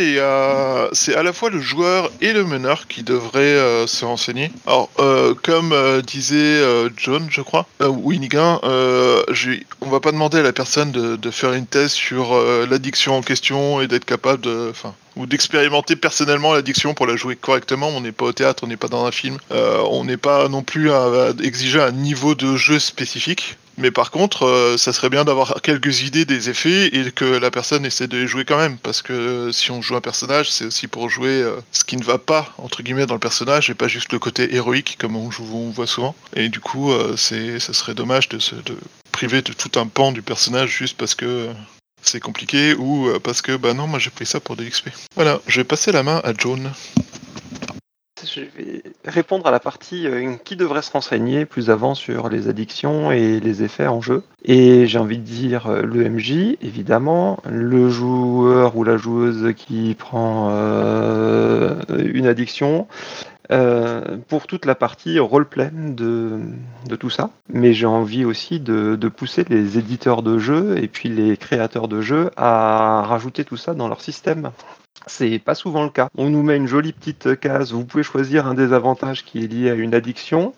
[0.93, 4.51] c'est à la fois le joueur et le meneur qui devraient euh, se renseigner.
[4.67, 6.63] Alors, euh, comme disait
[6.97, 11.67] John, je crois, ou Inigan, on va pas demander à la personne de, faire une
[11.67, 12.37] thèse sur
[12.71, 14.73] l'addiction en question et d'être capable de,
[15.17, 17.89] ou d'expérimenter personnellement l'addiction pour la jouer correctement.
[17.89, 20.63] On n'est pas au théâtre, on n'est pas dans un film, on n'est pas non
[20.63, 23.57] plus à exiger un niveau de jeu spécifique.
[23.77, 27.51] Mais par contre, euh, ça serait bien d'avoir quelques idées des effets et que la
[27.51, 28.79] personne essaie de les jouer quand même.
[28.79, 31.97] Parce que euh, si on joue un personnage, c'est aussi pour jouer euh, ce qui
[31.97, 35.17] ne va pas, entre guillemets, dans le personnage et pas juste le côté héroïque comme
[35.17, 35.29] on,
[35.71, 36.15] voit souvent.
[36.37, 38.55] Et du coup, c'est, ça serait dommage de se
[39.13, 41.49] priver de tout un pan du personnage juste parce que
[42.03, 44.91] c'est compliqué ou parce que, bah non, moi j'ai pris ça pour de l'XP.
[45.15, 46.73] Voilà, je vais passer la main à John.
[48.25, 52.49] Je vais répondre à la partie euh, qui devrait se renseigner plus avant sur les
[52.49, 54.23] addictions et les effets en jeu.
[54.45, 59.95] Et j'ai envie de dire euh, le MJ, évidemment, le joueur ou la joueuse qui
[59.99, 62.87] prend euh, une addiction,
[63.51, 66.41] euh, pour toute la partie roleplay de,
[66.89, 67.29] de tout ça.
[67.53, 71.87] Mais j'ai envie aussi de, de pousser les éditeurs de jeux et puis les créateurs
[71.87, 74.51] de jeux à rajouter tout ça dans leur système.
[75.07, 76.09] C'est pas souvent le cas.
[76.17, 79.47] On nous met une jolie petite case, vous pouvez choisir un des avantages qui est
[79.47, 80.55] lié à une addiction,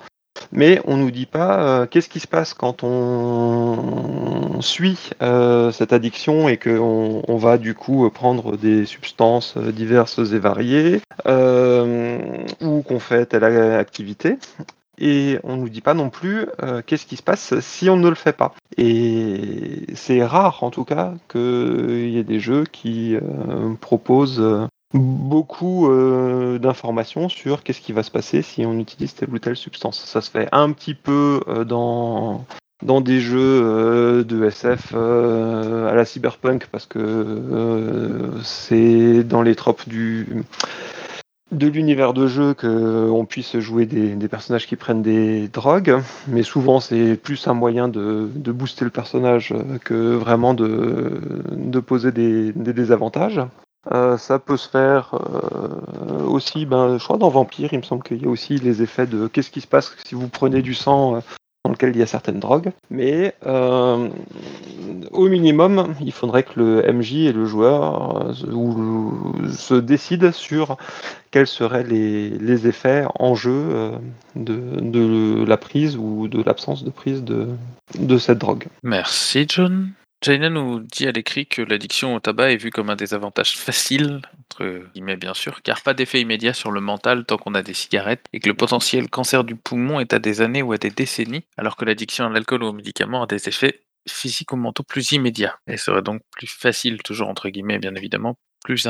[0.53, 5.93] mais on nous dit pas euh, qu'est-ce qui se passe quand on suit euh, cette
[5.93, 12.83] addiction et qu'on on va du coup prendre des substances euh, diverses et variées, ou
[12.83, 14.39] qu'on fait telle activité.
[14.99, 18.09] Et on nous dit pas non plus euh, qu'est-ce qui se passe si on ne
[18.09, 18.55] le fait pas.
[18.77, 24.67] Et c'est rare en tout cas qu'il y ait des jeux qui euh, proposent euh,
[24.95, 25.91] beaucoup
[26.59, 30.03] d'informations sur qu'est-ce qui va se passer si on utilise telle ou telle substance.
[30.05, 32.45] Ça se fait un petit peu dans
[32.85, 40.45] dans des jeux de SF à la cyberpunk parce que c'est dans les tropes du
[41.53, 46.81] de l'univers de jeu qu'on puisse jouer des, personnages qui prennent des drogues, mais souvent
[46.81, 49.55] c'est plus un moyen de, booster le personnage
[49.85, 53.41] que vraiment de, poser des, désavantages.
[53.93, 58.03] Euh, ça peut se faire euh, aussi, ben, je crois dans Vampire, il me semble
[58.03, 60.75] qu'il y a aussi les effets de qu'est-ce qui se passe si vous prenez du
[60.75, 61.21] sang euh,
[61.66, 62.70] dans lequel il y a certaines drogues.
[62.90, 64.09] Mais euh,
[65.11, 70.76] au minimum, il faudrait que le MJ et le joueur euh, se décident sur
[71.33, 73.90] quels seraient les, effets en jeu euh,
[74.37, 78.66] de, la prise ou de l'absence de prise de cette drogue.
[78.85, 79.90] Merci John.
[80.22, 84.22] Jaina nous dit à l'écrit que l'addiction au tabac est vue comme un désavantage facile,
[84.40, 87.74] entre guillemets bien sûr, car pas d'effet immédiat sur le mental tant qu'on a des
[87.74, 90.90] cigarettes, et que le potentiel cancer du poumon est à des années ou à des
[90.90, 94.85] décennies, alors que l'addiction à l'alcool ou aux médicaments a des effets physiques ou mentaux
[94.85, 98.88] plus immédiats, et serait donc plus facile, toujours entre guillemets bien évidemment, plus.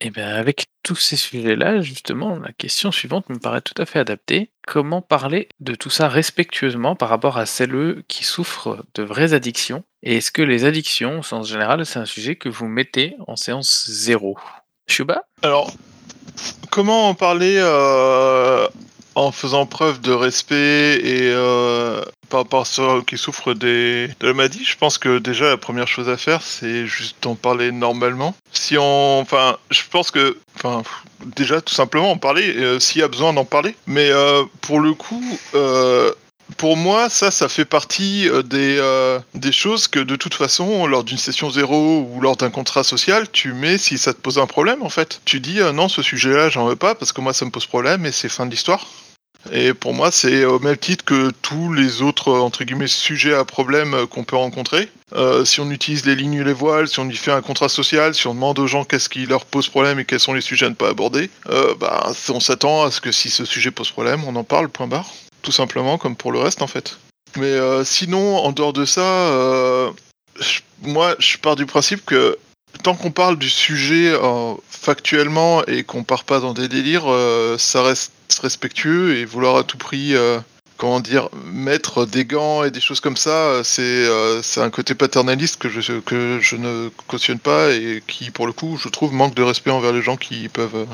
[0.00, 4.00] Et bien avec tous ces sujets-là, justement, la question suivante me paraît tout à fait
[4.00, 4.50] adaptée.
[4.66, 9.84] Comment parler de tout ça respectueusement par rapport à celles qui souffrent de vraies addictions?
[10.02, 13.36] Et est-ce que les addictions, au sens général, c'est un sujet que vous mettez en
[13.36, 14.36] séance zéro?
[14.88, 15.22] Shuba?
[15.42, 15.72] Alors,
[16.70, 18.66] comment en parler euh,
[19.14, 24.26] en faisant preuve de respect et euh, par rapport à ceux qui souffrent des, de
[24.26, 27.72] la maladie Je pense que déjà la première chose à faire, c'est juste d'en parler
[27.72, 28.34] normalement.
[28.52, 30.82] Si on, enfin, je pense que, enfin,
[31.36, 33.74] déjà tout simplement en parler euh, s'il y a besoin d'en parler.
[33.86, 35.22] Mais euh, pour le coup.
[36.56, 40.86] Pour moi, ça, ça fait partie euh, des, euh, des choses que de toute façon,
[40.86, 44.38] lors d'une session zéro ou lors d'un contrat social, tu mets si ça te pose
[44.38, 45.20] un problème en fait.
[45.24, 47.66] Tu dis euh, non, ce sujet-là, j'en veux pas parce que moi ça me pose
[47.66, 48.86] problème et c'est fin de l'histoire.
[49.50, 53.44] Et pour moi, c'est au même titre que tous les autres entre guillemets sujets à
[53.44, 54.88] problème qu'on peut rencontrer.
[55.44, 58.14] Si on utilise les lignes et les voiles, si on y fait un contrat social,
[58.14, 60.66] si on demande aux gens qu'est-ce qui leur pose problème et quels sont les sujets
[60.66, 61.28] à ne pas aborder,
[61.80, 64.86] bah, on s'attend à ce que si ce sujet pose problème, on en parle, point
[64.86, 65.10] barre.
[65.42, 66.98] Tout simplement, comme pour le reste en fait.
[67.36, 69.90] Mais euh, sinon, en dehors de ça, euh,
[70.82, 72.38] moi, je pars du principe que
[72.82, 77.06] tant qu'on parle du sujet euh, factuellement et qu'on part pas dans des délires,
[77.58, 80.14] ça reste respectueux et vouloir à tout prix,
[80.76, 84.08] comment dire, mettre des gants et des choses comme ça, c'est
[84.56, 88.78] un côté paternaliste que je, que je ne cautionne pas et qui, pour le coup,
[88.82, 90.86] je trouve manque de respect envers les gens qui peuvent,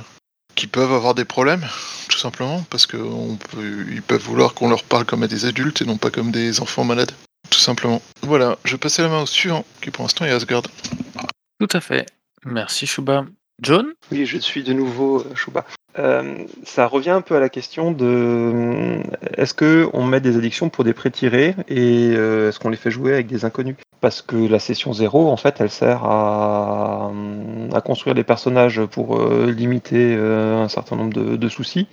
[0.59, 1.65] qui peuvent avoir des problèmes,
[2.09, 5.97] tout simplement, parce qu'ils peuvent vouloir qu'on leur parle comme à des adultes et non
[5.97, 7.13] pas comme des enfants malades.
[7.49, 8.03] Tout simplement.
[8.23, 10.65] Voilà, je vais passer la main au suivant, qui pour l'instant est Asgard.
[11.61, 12.07] Tout à fait.
[12.45, 13.25] Merci Shuba.
[13.63, 13.93] John?
[14.11, 15.65] Oui, je suis de nouveau euh, Chouba.
[15.99, 19.03] Euh, ça revient un peu à la question de euh,
[19.37, 22.91] est-ce que on met des addictions pour des pré-tirés et euh, est-ce qu'on les fait
[22.91, 23.77] jouer avec des inconnus?
[24.01, 27.11] Parce que la session zéro, en fait, elle sert à,
[27.73, 31.89] à construire des personnages pour euh, limiter euh, un certain nombre de, soucis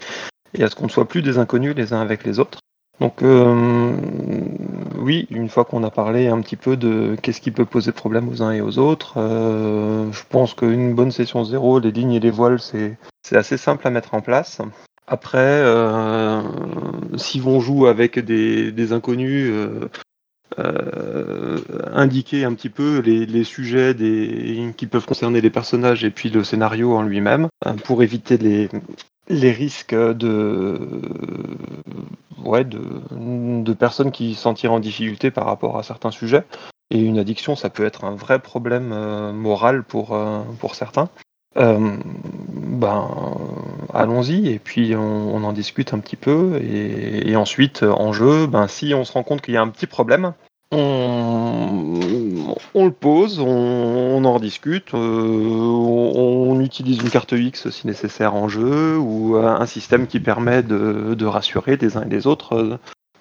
[0.54, 2.60] et à ce qu'on ne soit plus des inconnus les uns avec les autres.
[3.00, 3.96] Donc euh,
[5.00, 8.30] oui, une fois qu'on a parlé un petit peu de qu'est-ce qui peut poser problème
[8.30, 12.32] aux uns et aux autres, je pense qu'une bonne session zéro, les lignes et les
[12.32, 12.98] voiles, c'est
[13.32, 14.62] assez simple à mettre en place.
[15.08, 15.62] Après,
[17.18, 19.52] si on joue avec des, des inconnus,
[20.60, 23.96] euh, euh, indiquer un petit peu les, sujets
[24.78, 29.52] qui peuvent concerner les personnages et puis le scénario en lui-même, hein, pour éviter les,
[29.52, 30.80] risques de,
[32.44, 36.44] ouais, de, personnes qui se sentirent en difficulté par rapport à certains sujets.
[36.92, 41.10] Et une addiction, ça peut être un vrai problème euh, moral pour, euh, pour certains.
[41.58, 41.98] Euh,
[42.50, 43.10] ben,
[43.94, 46.60] allons-y et puis on, en discute un petit peu.
[46.62, 49.88] Et, ensuite, en jeu, ben, si on se rend compte qu'il y a un petit
[49.88, 50.34] problème,
[50.72, 52.02] on,
[52.76, 58.98] le pose, on, en rediscute, euh, on, utilise une carte X si nécessaire en jeu,
[58.98, 62.78] ou euh, un système qui permet de, rassurer les uns et les autres euh,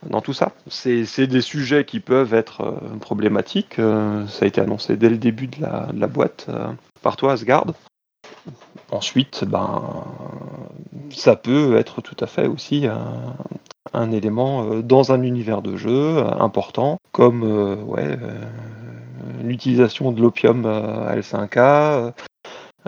[0.09, 0.53] dans tout ça.
[0.69, 5.19] C'est des sujets qui peuvent être euh, problématiques, euh, ça a été annoncé dès le
[5.19, 6.69] début de la, boîte euh,
[7.03, 7.67] par toi, Asgard.
[8.91, 10.05] Ensuite, ben,
[11.11, 12.87] ça peut être tout à fait aussi
[13.93, 18.19] un, élément euh, dans un univers de jeu euh, important, comme euh, ouais,
[19.43, 22.11] l'utilisation de l'opium à L5K, euh,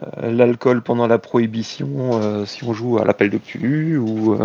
[0.02, 4.36] euh, l'alcool pendant la prohibition si on joue à l'appel de Cthulhu, ou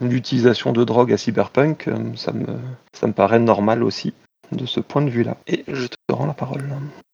[0.00, 2.46] l'utilisation de drogue à Cyberpunk, ça, me,
[2.92, 4.14] ça me paraît normal aussi
[4.52, 5.36] de ce point de vue-là.
[5.46, 6.64] Et je te rends la parole.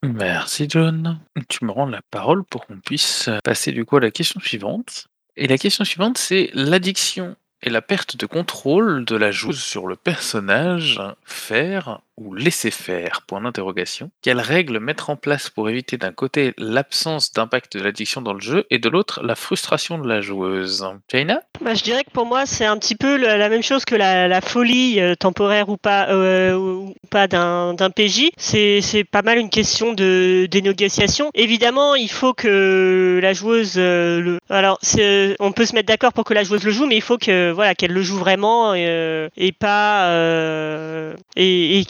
[0.03, 1.19] Merci John.
[1.49, 5.07] Tu me rends la parole pour qu'on puisse passer du coup à la question suivante.
[5.37, 9.87] Et la question suivante, c'est l'addiction et la perte de contrôle de la joueuse sur
[9.87, 14.11] le personnage faire ou laisser faire Point d'interrogation.
[14.21, 18.41] Quelles règles mettre en place pour éviter d'un côté l'absence d'impact de l'addiction dans le
[18.41, 20.85] jeu et de l'autre la frustration de la joueuse?
[21.09, 21.43] Jaina?
[21.61, 24.41] Bah, je dirais que pour moi, c'est un petit peu la même chose que la,
[24.41, 28.31] folie euh, temporaire ou pas, euh, d'un PJ.
[28.37, 31.31] C'est pas mal une question de, des négociations.
[31.35, 34.39] Évidemment, il faut que la joueuse euh, le.
[34.51, 34.79] Alors,
[35.41, 37.55] on peut se mettre d'accord pour que la joueuse le joue, mais il faut qu'elle
[37.55, 40.11] le joue vraiment et pas
[41.37, 41.85] et,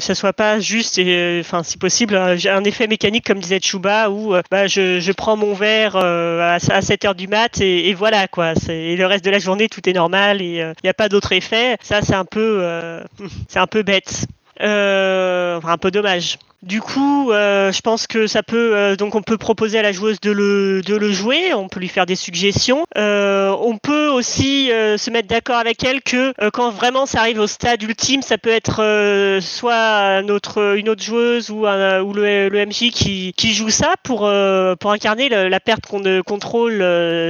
[0.00, 4.34] ça soit pas juste, et, enfin, si possible, un, effet mécanique comme disait Chuba où
[4.34, 7.92] euh, bah, je, je prends mon verre euh, à, à 7 heures du mat et,
[7.94, 8.54] voilà quoi.
[8.68, 11.32] Et le reste de la journée, tout est normal et il n'y a pas d'autre
[11.32, 11.76] effet.
[11.82, 13.02] Ça, c'est un peu, euh,
[13.48, 14.26] c'est un peu bête.
[14.60, 16.38] Euh, enfin, un peu dommage.
[16.62, 19.90] Du coup, euh, je pense que ça peut, euh, donc on peut proposer à la
[19.90, 22.84] joueuse de le, de le jouer, on peut lui faire des suggestions.
[22.96, 27.48] Euh, on peut aussi se mettre d'accord avec elle que quand vraiment ça arrive au
[27.48, 28.76] stade ultime, ça peut être
[29.40, 34.30] soit une autre joueuse ou, un- le, le MJ qui, qui joue ça pour,
[34.78, 36.84] pour incarner la perte qu'on contrôle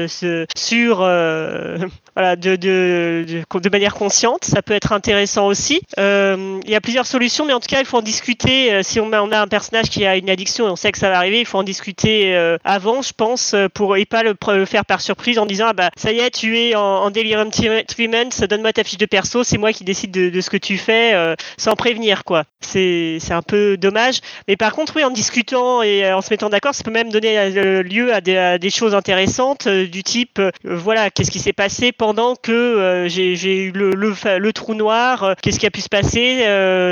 [0.09, 0.99] sur
[2.15, 4.45] voilà, de, de, de, manière consciente.
[4.45, 5.81] Ça peut être intéressant aussi.
[5.97, 8.83] Il y a plusieurs solutions, mais en tout cas, il faut en discuter.
[8.83, 10.99] Si on, a- on a un personnage qui a une addiction et on sait que
[10.99, 14.23] ça va arriver, il faut en discuter euh, avant, je pense, euh, pour et pas
[14.23, 17.11] le, faire par surprise en disant ah bah ça y est, tu es en, en
[17.11, 20.57] delirium tre- treatment, donne-moi ta fiche de perso, c'est moi qui décide de, ce que
[20.57, 22.45] tu fais euh, sans prévenir quoi.
[22.61, 24.21] C'est un peu dommage.
[24.49, 27.51] Mais par contre, oui, en discutant et en se mettant d'accord, ça peut même donner
[27.83, 33.65] lieu à des, choses intéressantes du type, voilà, qu'est-ce qui s'est passé pendant que j'ai
[33.65, 36.47] eu le, trou noir, qu'est-ce qui a pu se passer,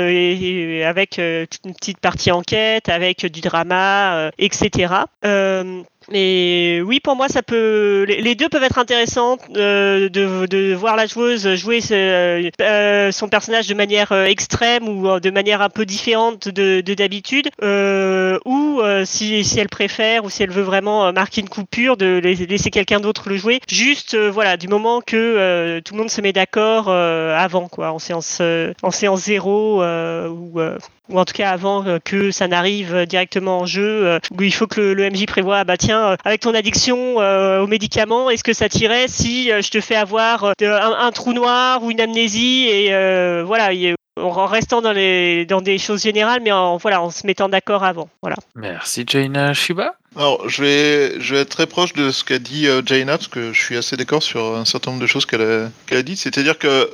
[0.09, 4.93] et, avec une petite partie enquête, avec du drama, euh, etc.
[6.09, 8.05] Euh, mais oui, pour moi, ça peut.
[8.07, 13.29] Les deux peuvent être intéressants euh, de, de voir la joueuse jouer ce- euh, son
[13.29, 17.49] personnage de manière euh, extrême ou euh, de manière un peu différente de de d'habitude,
[17.61, 21.49] euh, ou euh, si, si elle préfère ou si elle veut vraiment euh, marquer une
[21.49, 23.59] coupure, de la- laisser quelqu'un d'autre le jouer.
[23.69, 27.67] Juste, euh, voilà, du moment que euh, tout le monde se met d'accord euh, avant,
[27.67, 30.77] quoi, en séance euh, en séance zéro euh, ou euh,
[31.09, 34.41] ou en tout cas avant euh, que ça n'arrive euh, directement en jeu, euh, où
[34.43, 37.61] il faut que le, le MJ prévoit, ah bah tiens, euh, avec ton addiction euh,
[37.61, 41.11] aux médicaments, est-ce que ça t'irait si euh, je te fais avoir euh, un, un
[41.11, 43.69] trou noir ou une amnésie et euh, voilà,
[44.17, 47.83] en restant dans les dans des choses générales, mais en voilà, en se mettant d'accord
[47.83, 48.35] avant, voilà.
[48.55, 49.95] Merci Jaina Shiba.
[50.17, 53.29] Alors, je vais, je vais être très proche de ce qu'a dit euh, Jaina, parce
[53.29, 56.03] que je suis assez d'accord sur un certain nombre de choses qu'elle a, qu'elle a
[56.03, 56.17] dit.
[56.17, 56.91] C'est-à-dire que,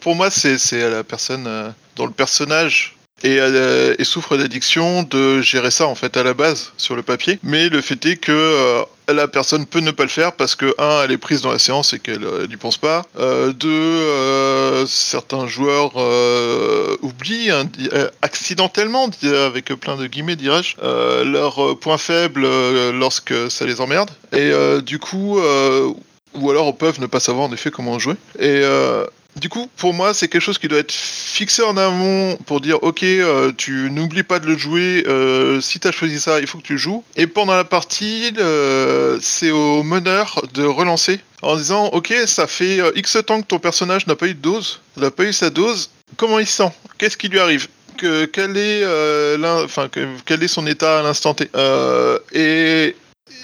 [0.00, 5.02] pour moi, c'est, c'est la personne euh, dont le personnage et, euh, et souffre d'addiction
[5.02, 7.38] de gérer ça, en fait, à la base, sur le papier.
[7.42, 10.74] Mais le fait est que euh, la personne peut ne pas le faire parce que,
[10.78, 13.04] un, elle est prise dans la séance et qu'elle euh, n'y pense pas.
[13.18, 21.24] Euh, deux, euh, certains joueurs euh, oublient euh, accidentellement, avec plein de guillemets, dirais-je, euh,
[21.24, 24.10] leurs euh, points faibles euh, lorsque ça les emmerde.
[24.32, 25.90] Et euh, du coup, euh,
[26.34, 28.14] ou alors peuvent ne pas savoir en effet comment jouer.
[28.38, 29.04] Et euh,
[29.38, 32.82] du coup, pour moi, c'est quelque chose qui doit être fixé en amont pour dire,
[32.82, 35.04] ok, euh, tu n'oublies pas de le jouer.
[35.06, 37.04] euh, si tu as choisi ça, il faut que tu joues.
[37.16, 42.80] Et pendant la partie, euh, c'est au meneur de relancer en disant, ok, ça fait
[42.96, 45.90] X temps que ton personnage n'a pas eu de dose, n'a pas eu sa dose.
[46.16, 46.72] Comment il se sent?
[46.98, 47.68] Qu'est-ce qui lui arrive?
[47.96, 51.48] Que, quel, est, son état à l'instant T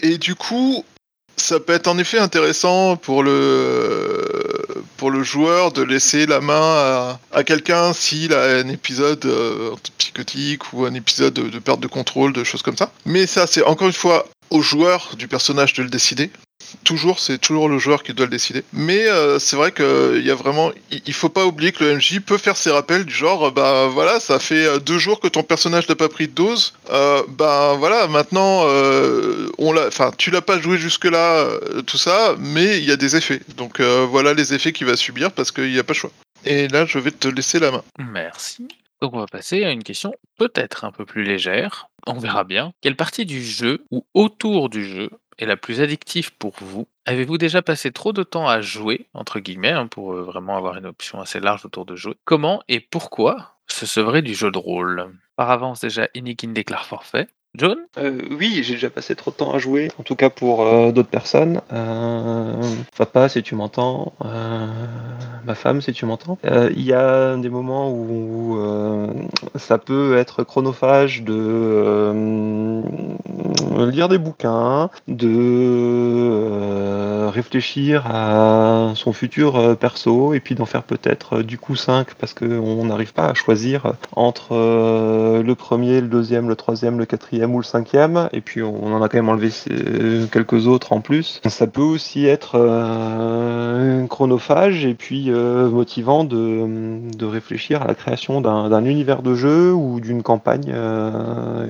[0.02, 0.84] et du coup,
[1.36, 4.53] ça peut être en effet intéressant pour le,
[4.96, 10.72] pour le joueur de laisser la main à, quelqu'un s'il a un épisode euh, psychotique
[10.72, 12.92] ou un épisode de, de perte de contrôle, de choses comme ça.
[13.04, 16.30] Mais ça, c'est encore une fois au joueur du personnage de le décider.
[16.82, 18.64] Toujours, c'est toujours le joueur qui doit le décider.
[18.72, 22.20] Mais euh, c'est vrai qu'il y a vraiment, il faut pas oublier que le MJ
[22.20, 25.28] peut faire ses rappels du genre, euh, bah voilà, ça fait euh, deux jours que
[25.28, 26.74] ton personnage n'a pas pris de dose.
[26.90, 31.46] Euh, bah voilà, maintenant, euh, on l'a, enfin, tu l'as pas joué jusque là,
[31.86, 33.40] tout ça, mais il y a des effets.
[33.56, 36.10] Donc euh, voilà les effets qu'il va subir parce qu'il n'y a pas le choix.
[36.44, 37.82] Et là, je vais te laisser la main.
[37.98, 38.68] Merci.
[39.00, 41.88] Donc on va passer à une question peut-être un peu plus légère.
[42.06, 42.72] On verra bien.
[42.80, 46.88] Quelle partie du jeu ou autour du jeu est la plus addictive pour vous.
[47.06, 50.76] Avez-vous déjà passé trop de temps à jouer, entre guillemets, hein, pour euh, vraiment avoir
[50.76, 52.14] une option assez large autour de jouer?
[52.24, 55.12] Comment et pourquoi se sevrer du jeu de rôle?
[55.36, 57.28] Par avance déjà, Inikin déclare forfait.
[57.56, 57.76] John?
[57.98, 60.90] Euh, oui, j'ai déjà passé trop de temps à jouer, en tout cas pour euh,
[60.90, 61.60] d'autres personnes.
[61.72, 62.60] Euh,
[62.96, 64.12] papa, si tu m'entends.
[64.24, 64.66] euh,
[65.44, 66.36] ma femme, si tu m'entends.
[66.46, 69.06] Euh, Il y a des moments où euh,
[69.54, 72.82] ça peut être chronophage de euh,
[73.88, 80.82] lire des bouquins, de euh, réfléchir à son futur euh, perso et puis d'en faire
[80.82, 86.00] peut-être euh, du coup 5 parce qu'on n'arrive pas à choisir entre euh, le premier,
[86.00, 89.18] le deuxième, le troisième, le quatrième ou le cinquième et puis on en a quand
[89.18, 91.40] même enlevé euh, quelques autres en plus.
[91.46, 97.94] Ça peut aussi être euh, chronophage et puis euh, motivant de, de réfléchir à la
[97.94, 100.74] création d'un univers de jeu ou d'une campagne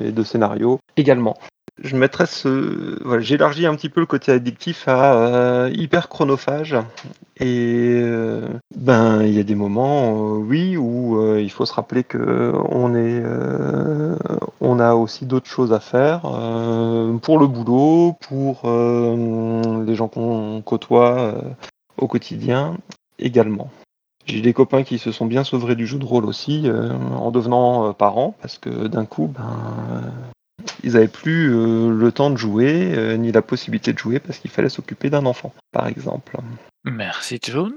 [0.05, 1.37] et de scénario également.
[1.83, 6.77] Je mettrais ce, j'élargis un petit peu le côté addictif à euh, hyper chronophage
[7.41, 8.47] et euh,
[8.77, 12.95] ben il y a des moments, euh, oui, où il faut se rappeler que on
[12.95, 13.23] est,
[14.61, 16.21] on a aussi d'autres choses à faire
[17.23, 18.63] pour le boulot, pour
[19.85, 21.35] les gens qu'on côtoie
[21.99, 22.77] au quotidien
[23.19, 23.69] également.
[24.27, 27.93] J'ai des copains qui se sont bien sevrés du jeu de rôle aussi en devenant
[27.95, 30.13] parents parce que d'un coup, ben,
[30.83, 34.39] ils n'avaient plus euh, le temps de jouer euh, ni la possibilité de jouer parce
[34.39, 36.37] qu'il fallait s'occuper d'un enfant, par exemple.
[36.85, 37.73] Merci John.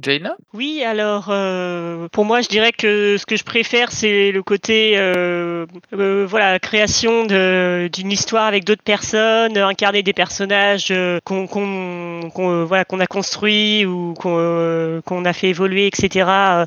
[0.00, 0.36] Jaina?
[0.54, 4.94] Oui, alors euh, pour moi, je dirais que ce que je préfère, c'est le côté
[4.96, 10.92] euh, euh, voilà création d'une histoire avec d'autres personnes, incarner des personnages
[11.26, 11.46] qu'on
[12.64, 16.64] voilà qu'on a construits ou qu'on a fait évoluer, etc.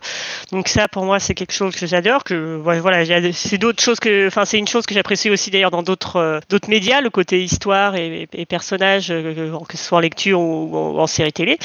[0.52, 2.24] Donc ça, pour moi, c'est quelque chose que j'adore.
[2.24, 3.04] Que voilà,
[3.34, 6.70] c'est d'autres choses que, enfin, c'est une chose que j'apprécie aussi d'ailleurs dans d'autres d'autres
[6.70, 11.34] médias, le côté histoire et, personnages, que ce soit en lecture ou, ou en série
[11.34, 11.58] télé.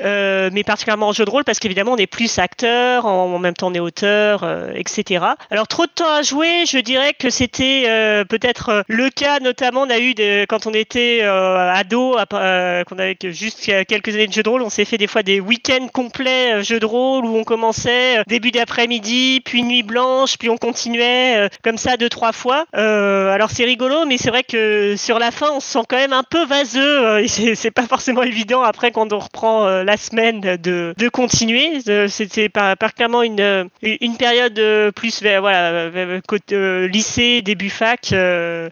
[0.00, 3.54] Euh, mais particulièrement en jeu de rôle parce qu'évidemment on est plus acteur, en, même
[3.54, 5.24] temps on est auteur, euh, etc.
[5.50, 9.40] Alors trop de temps à jouer, je dirais que c'était euh, peut-être euh, le cas
[9.40, 14.14] notamment on a eu de, quand on était euh, ado, euh, qu'on avait juste quelques
[14.14, 16.86] années de jeu de rôle, on s'est fait des fois des week-ends complets jeu de
[16.86, 22.08] rôle où on commençait début d'après-midi, puis nuit blanche, puis on continuait comme ça deux
[22.08, 22.66] trois fois.
[22.72, 26.12] Alors c'est rigolo, mais c'est vrai que sur la fin on se sent quand même
[26.12, 27.20] un peu vaseux.
[27.20, 31.78] et c'est pas forcément évident après quand on reprend la semaine de, de continuer.
[31.88, 35.90] Euh, C'était par- particulièrement une, euh, une période euh, plus vers, voilà,
[36.28, 38.12] côté lycée, début fac.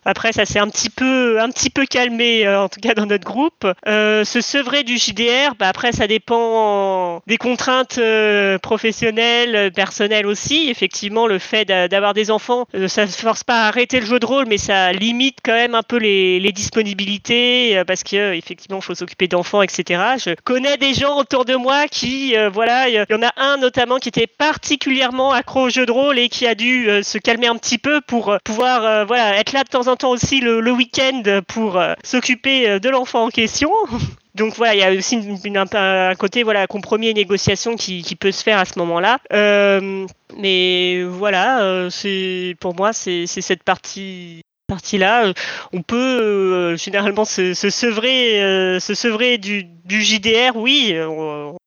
[0.05, 3.25] après, ça s'est un petit peu, un petit peu calmé, en tout cas dans notre
[3.25, 3.67] groupe.
[3.89, 7.99] Euh, se sevrer du JDR, bah, après, ça dépend des contraintes
[8.63, 10.69] professionnelles, personnelles aussi.
[10.69, 14.19] Effectivement, le fait d'a- d'avoir des enfants, ça ne force pas à arrêter le jeu
[14.19, 18.85] de rôle, mais ça limite quand même un peu les, disponibilités, parce que effectivement, il
[18.85, 20.01] faut s'occuper d'enfants, etc.
[20.19, 23.57] Je connais des gens autour de moi qui, euh, voilà, il y en a un
[23.57, 27.19] notamment qui était particulièrement accro au jeu de rôle et qui a dû euh, se
[27.19, 30.41] calmer un petit peu pour euh, pouvoir, voilà, être là de temps en temps aussi
[30.41, 33.71] le, week-end pour s'occuper de l'enfant en question.
[34.35, 38.33] Donc voilà, il y a aussi un, côté voilà compromis et négociation qui, qui peut
[38.33, 39.19] se faire à ce moment-là.
[40.37, 45.27] Mais voilà, c'est pour moi c'est cette partie partie-là.
[45.27, 45.33] Euh,
[45.73, 51.07] On peut euh, généralement se, se sevrer, euh, se sevrer du, du JDR, oui, euh,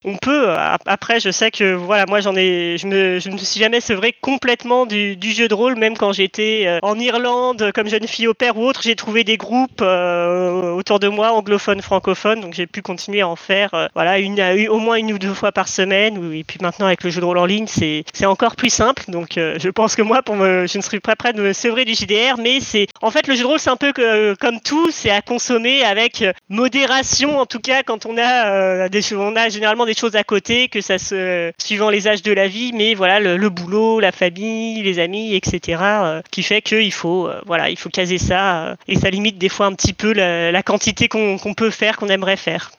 [0.04, 0.48] on, peut.
[0.50, 3.60] Ap- Après, je sais que voilà, moi j'en ai, je me, je ne me suis
[3.60, 8.26] jamais sevré complètement du, jeu de rôle, même quand j'étais en Irlande comme jeune fille
[8.26, 12.66] au père ou autre, j'ai trouvé des groupes autour de moi anglophones, francophones, donc j'ai
[12.66, 16.32] pu continuer à en faire, voilà, une, au moins une ou deux fois par semaine.
[16.34, 19.04] Et puis maintenant avec le jeu de rôle en ligne, c'est, encore plus simple.
[19.08, 21.84] Donc je pense que moi, pour me, je ne serais pas prêt de me sevrer
[21.84, 24.60] du JDR, mais c'est, en fait, le jeu de rôle, c'est un peu que, comme
[24.60, 29.00] tout, c'est à consommer avec euh, modération, en tout cas quand on a euh, des
[29.14, 32.48] on a généralement des choses à côté, que ça se, suivant les âges de la
[32.48, 37.28] vie, mais voilà, le, boulot, la famille, les amis, etc., euh, qui fait qu'il faut,
[37.28, 40.62] euh, il faut caser ça, euh, et ça limite des fois un petit peu la,
[40.62, 42.70] quantité qu'on peut faire, qu'on aimerait faire.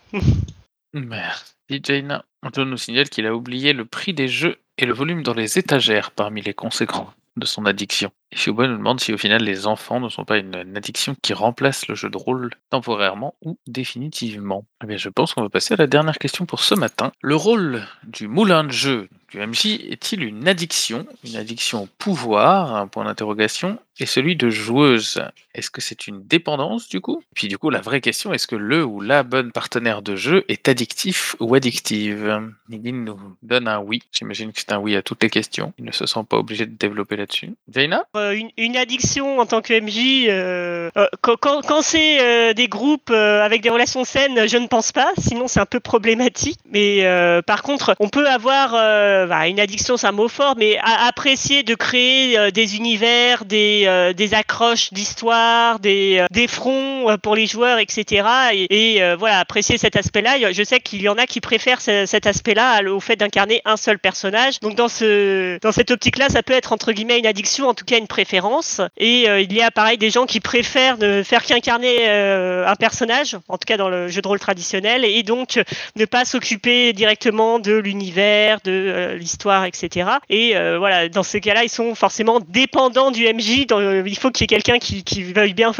[0.93, 2.25] Merci Jaina.
[2.53, 5.57] John nous signale qu'il a oublié le prix des jeux et le volume dans les
[5.57, 8.11] étagères parmi les conséquences de son addiction.
[8.33, 11.87] Fiuba nous demande si au final les enfants ne sont pas une, addiction qui remplace
[11.87, 14.65] le jeu de rôle temporairement ou définitivement.
[14.83, 17.11] Eh bien, je pense qu'on va passer à la dernière question pour ce matin.
[17.21, 21.05] Le rôle du moulin de jeu du MJ est-il une addiction?
[21.23, 23.79] Une addiction au pouvoir Un point d'interrogation.
[23.99, 25.21] Et celui de joueuse,
[25.53, 27.23] est-ce que c'est une dépendance du coup?
[27.35, 30.43] Puis du coup, la vraie question, est-ce que le ou la bonne partenaire de jeu
[30.47, 32.41] est addictif ou addictive?
[32.67, 34.01] Nidine nous donne un oui.
[34.11, 35.73] J'imagine que c'est un oui à toutes les questions.
[35.77, 37.53] Il ne se sent pas obligé de développer là-dessus.
[37.69, 38.05] Jaina?
[38.33, 43.43] Une, une addiction en tant que MJ, euh, euh, quand, c'est euh, des groupes euh,
[43.43, 46.59] avec des relations saines, je ne pense pas, sinon c'est un peu problématique.
[46.69, 50.55] Mais euh, par contre, on peut avoir euh, bah, une addiction, c'est un mot fort,
[50.57, 57.17] mais apprécier de créer euh, des univers, des, euh, accroches d'histoire, des, euh, fronts euh,
[57.17, 58.27] pour les joueurs, etc.
[58.69, 60.51] Et, euh, voilà, apprécier cet aspect-là.
[60.51, 63.77] Je sais qu'il y en a qui préfèrent ce- cet aspect-là au fait d'incarner un
[63.77, 64.59] seul personnage.
[64.61, 67.85] Donc dans ce dans cette optique-là, ça peut être entre guillemets une addiction, en tout
[67.85, 68.81] cas une préférence.
[68.97, 72.75] Et euh, il y a pareil des gens qui préfèrent ne faire qu'incarner euh, un
[72.75, 75.63] personnage, en tout cas dans le jeu de rôle traditionnel, et donc euh,
[75.95, 80.09] ne pas s'occuper directement de l'univers, de l'histoire, etc.
[80.29, 83.65] Et voilà, dans ces cas-là, ils sont forcément dépendants du MJ.
[84.05, 85.71] Il faut qu'il y ait quelqu'un qui, veuille bien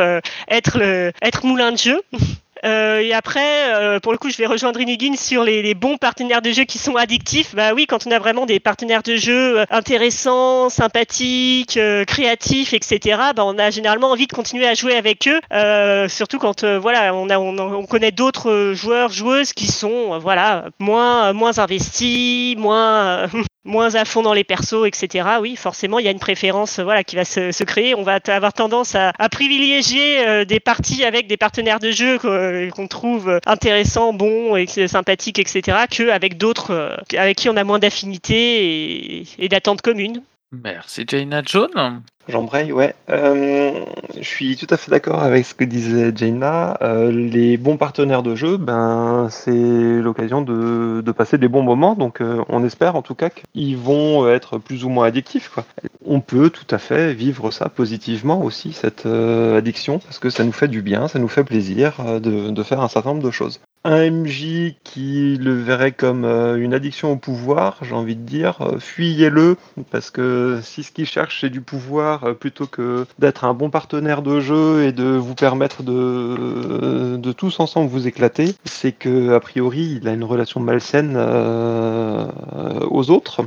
[0.48, 2.02] être être moulin de jeu.
[2.64, 5.98] Euh, et après, euh, pour le coup, je vais rejoindre Inugin sur les, les bons
[5.98, 7.56] partenaires de jeu qui sont addictifs.
[7.56, 12.74] Bah oui, quand on a vraiment des partenaires de jeu euh, intéressants, sympathiques, euh, créatifs,
[12.74, 13.20] etc.
[13.36, 15.40] Bah on a généralement envie de continuer à jouer avec eux.
[15.54, 20.20] Euh, surtout quand euh, voilà, on a on, on connaît d'autres joueurs joueuses qui sont
[20.20, 23.28] voilà moins moins investis, moins
[23.64, 25.28] moins à fond dans les persos, etc.
[25.40, 27.96] Oui, forcément, il y a une préférence euh, voilà, qui va se, créer.
[27.96, 32.70] On va avoir tendance à, privilégier euh, des parties avec des partenaires de jeu qu'on
[32.72, 37.64] qu'on trouve euh, intéressants, bons, et sympathiques, etc., qu'avec d'autres euh, avec qui on a
[37.64, 40.24] moins d'affinité et, et d'attentes communes.
[40.52, 42.04] Merci Jaina John.
[42.32, 42.96] J'embraye, ouais.
[43.10, 43.84] Euh,
[44.18, 46.78] je suis tout à fait d'accord avec ce que disait Jaina.
[46.82, 51.94] Euh, les bons partenaires de jeu, ben, c'est l'occasion de, passer des bons moments.
[51.94, 55.60] Donc, euh, on espère en tout cas qu'ils vont être plus ou moins addictifs.
[56.06, 60.54] On peut tout à fait vivre ça positivement aussi, cette addiction, parce que ça nous
[60.54, 63.60] fait du bien, ça nous fait plaisir de faire un certain nombre de choses.
[63.84, 68.62] Un MJ qui le verrait comme euh, une addiction au pouvoir, j'ai envie de dire,
[68.62, 69.58] euh, fuyez-le,
[69.90, 73.72] parce que si ce qu'il cherche c'est du pouvoir euh, plutôt que d'être un bon
[73.72, 79.34] partenaire de jeu et de vous permettre de, de tous ensemble vous éclater, c'est que
[79.34, 83.42] a priori il a une relation malsaine aux autres.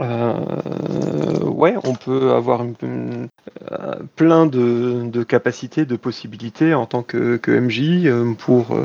[0.00, 3.26] Euh, ouais, on peut avoir euh,
[4.16, 8.76] plein de, capacités, de possibilités en tant que, MJ euh, pour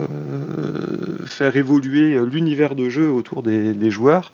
[1.26, 4.34] faire évoluer l'univers de jeu autour des, joueurs.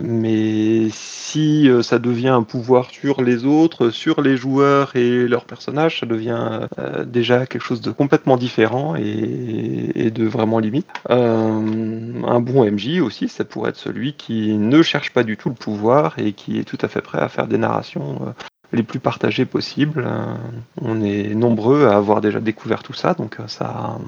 [0.00, 6.00] Mais si ça devient un pouvoir sur les autres, sur les joueurs et leurs personnages,
[6.00, 6.60] ça devient
[7.06, 10.88] déjà quelque chose de complètement différent et, et de vraiment limite.
[11.08, 15.54] Un bon MJ aussi, ça pourrait être celui qui ne cherche pas du tout le
[15.54, 18.32] pouvoir et qui est tout à fait prêt à faire des narrations euh,
[18.72, 20.04] les plus partagées possibles.
[20.06, 20.34] Euh,
[20.80, 23.98] on est nombreux à avoir déjà découvert tout ça, donc euh, ça,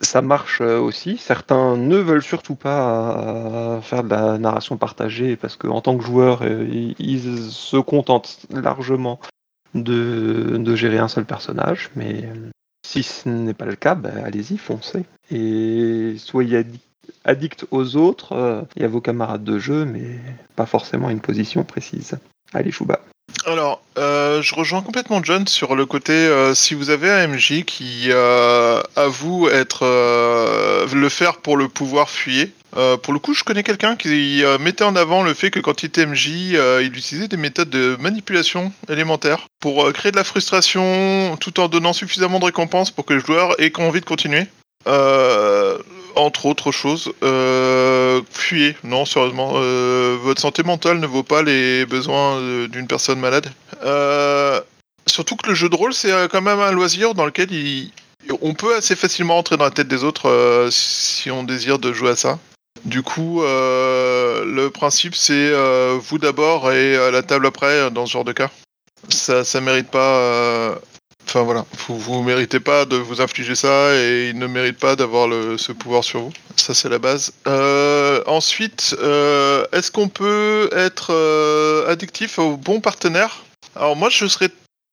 [0.00, 1.18] ça marche aussi.
[1.18, 6.44] Certains ne veulent surtout pas faire de la narration partagée parce qu'en tant que joueur,
[6.44, 9.20] ils, se contentent largement
[9.74, 12.28] de, de gérer un seul personnage, mais
[12.86, 15.04] si ce n'est pas le cas, bah, allez-y, foncez.
[15.30, 16.64] Et soyez
[17.24, 20.18] addict aux autres euh, et à vos camarades de jeu, mais
[20.54, 22.18] pas forcément une position précise.
[22.52, 23.00] Allez, Chouba.
[23.44, 27.64] Alors, euh, je rejoins complètement John sur le côté euh, si vous avez un MJ
[27.64, 32.08] qui euh, avoue être euh, le faire pour le pouvoir.
[32.76, 35.60] Euh, pour le coup, je connais quelqu'un qui euh, mettait en avant le fait que
[35.60, 40.12] quand il était MJ, euh, il utilisait des méthodes de manipulation élémentaires pour euh, créer
[40.12, 44.00] de la frustration tout en donnant suffisamment de récompenses pour que le joueur ait envie
[44.00, 44.46] de continuer.
[44.86, 45.78] Euh,
[46.16, 48.76] entre autres choses, euh, fuyez.
[48.82, 53.52] Non, sérieusement, euh, votre santé mentale ne vaut pas les besoins euh, d'une personne malade.
[53.84, 54.60] Euh,
[55.06, 57.48] surtout que le jeu de rôle, c'est quand même un loisir dans lequel
[58.40, 62.10] on peut assez facilement rentrer dans la tête des autres si on désire de jouer
[62.10, 62.38] à ça.
[62.84, 65.52] Du coup, le principe, c'est
[65.98, 68.50] vous d'abord et la table après dans ce genre de cas.
[69.08, 70.78] Ça, ça mérite pas.
[71.28, 74.94] Enfin voilà, vous, vous méritez pas de vous infliger ça et il ne mérite pas
[74.94, 76.32] d'avoir ce pouvoir sur vous.
[76.56, 77.32] Ça c'est la base.
[77.48, 83.42] Euh, ensuite, euh, est-ce qu'on peut être euh, addictif au bon partenaire
[83.74, 84.50] Alors moi je serais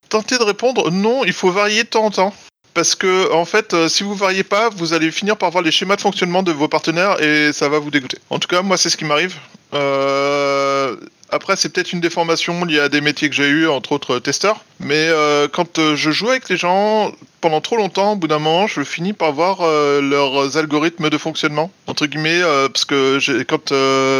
[0.10, 2.34] tenté de répondre non, il faut varier de temps en temps.
[2.74, 5.72] Parce que en fait, euh, si vous variez pas, vous allez finir par voir les
[5.72, 8.18] schémas de fonctionnement de vos partenaires et ça va vous dégoûter.
[8.32, 9.36] En tout cas, moi c'est ce qui m'arrive.
[9.76, 10.96] Euh,
[11.34, 14.64] après, c'est peut-être une déformation liée à des métiers que j'ai eu, entre autres testeur.
[14.80, 17.12] Mais euh, quand euh, je joue avec les gens
[17.42, 21.18] pendant trop longtemps, au bout d'un moment, je finis par voir euh, leurs algorithmes de
[21.18, 23.72] fonctionnement, entre guillemets, parce que quand,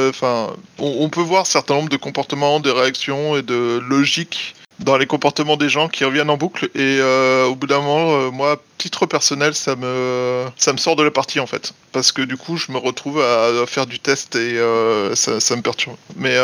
[0.10, 5.06] enfin, on, peut voir certain nombre de comportements, de réactions et de logiques dans les
[5.06, 6.66] comportements des gens qui reviennent en boucle.
[6.76, 10.96] Et euh, au bout d'un moment, euh, moi, titre personnel, ça me, ça me sort
[10.96, 14.00] de la partie en fait, parce que du coup, je me retrouve à, faire du
[14.00, 15.96] test et euh, ça, me perturbe.
[16.16, 16.38] Mais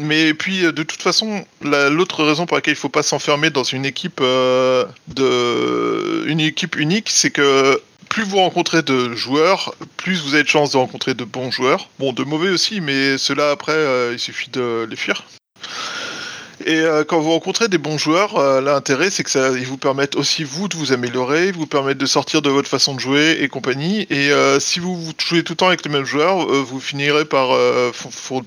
[0.00, 3.62] mais puis, de toute façon, la- l'autre raison pour laquelle il faut pas s'enfermer dans
[3.62, 4.86] une équipe de,
[6.26, 10.72] une équipe unique, c'est que plus vous rencontrez de joueurs, plus vous avez de chances
[10.72, 11.88] de rencontrer de bons joueurs.
[12.00, 15.22] Bon, de mauvais aussi, mais ceux-là après, il suffit de les fuir.
[16.64, 19.76] Et euh, quand vous rencontrez des bons joueurs, euh, l'intérêt c'est que ça, ils vous
[19.76, 23.00] permettent aussi vous de vous améliorer, ils vous permettent de sortir de votre façon de
[23.00, 24.06] jouer et compagnie.
[24.10, 27.48] Et euh, si vous, jouez tout le temps avec les mêmes joueurs, vous finirez par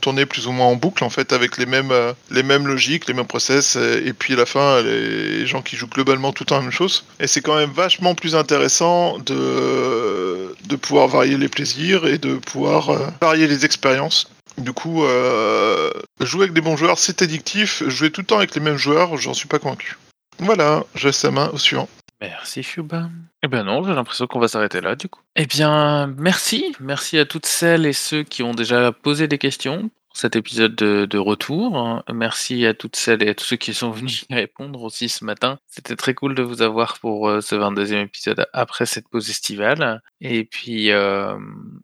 [0.01, 1.93] tourner plus ou moins en boucle en fait avec les mêmes
[2.32, 3.76] les mêmes logiques, les mêmes process.
[3.76, 6.72] Et, puis à la fin, les gens qui jouent globalement tout le temps la même
[6.72, 7.05] chose.
[7.20, 12.36] Et c'est quand même vachement plus intéressant de de pouvoir varier les plaisirs et de
[12.36, 12.91] pouvoir
[13.22, 14.28] varier les expériences.
[14.60, 15.89] Du coup, euh,
[16.20, 17.84] jouer avec des bons joueurs, c'est addictif.
[17.88, 19.97] Jouer tout le temps avec les mêmes joueurs, j'en suis pas convaincu.
[20.39, 21.89] Voilà, je laisse la main au suivant.
[22.22, 23.10] Merci Shuba.
[23.43, 25.22] Eh ben non, j'ai l'impression qu'on va s'arrêter là du coup.
[25.38, 26.76] Eh bien, merci.
[26.82, 31.05] Merci à toutes celles et ceux qui ont déjà posé des questions cet épisode de,
[31.05, 32.03] de retour.
[32.14, 35.60] Merci à toutes celles et à tous ceux qui sont venus répondre aussi ce matin.
[35.68, 40.01] C'était très cool de vous avoir pour euh, ce 22e épisode après cette pause estivale.
[40.22, 41.38] Et puis, euh,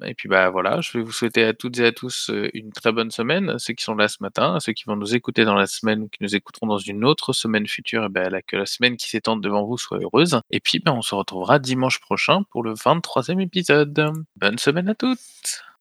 [0.04, 2.72] et puis bah voilà, je vais vous souhaiter à toutes et à tous euh, une
[2.72, 3.58] très bonne semaine.
[3.60, 6.04] Ceux qui sont là ce matin, à ceux qui vont nous écouter dans la semaine
[6.04, 8.98] ou qui nous écouteront dans une autre semaine future, et ben là, que la semaine
[8.98, 10.40] qui s'étend devant vous soit heureuse.
[10.52, 14.12] Et puis, ben, on se retrouvera dimanche prochain pour le 23e épisode.
[14.36, 15.75] Bonne semaine à toutes!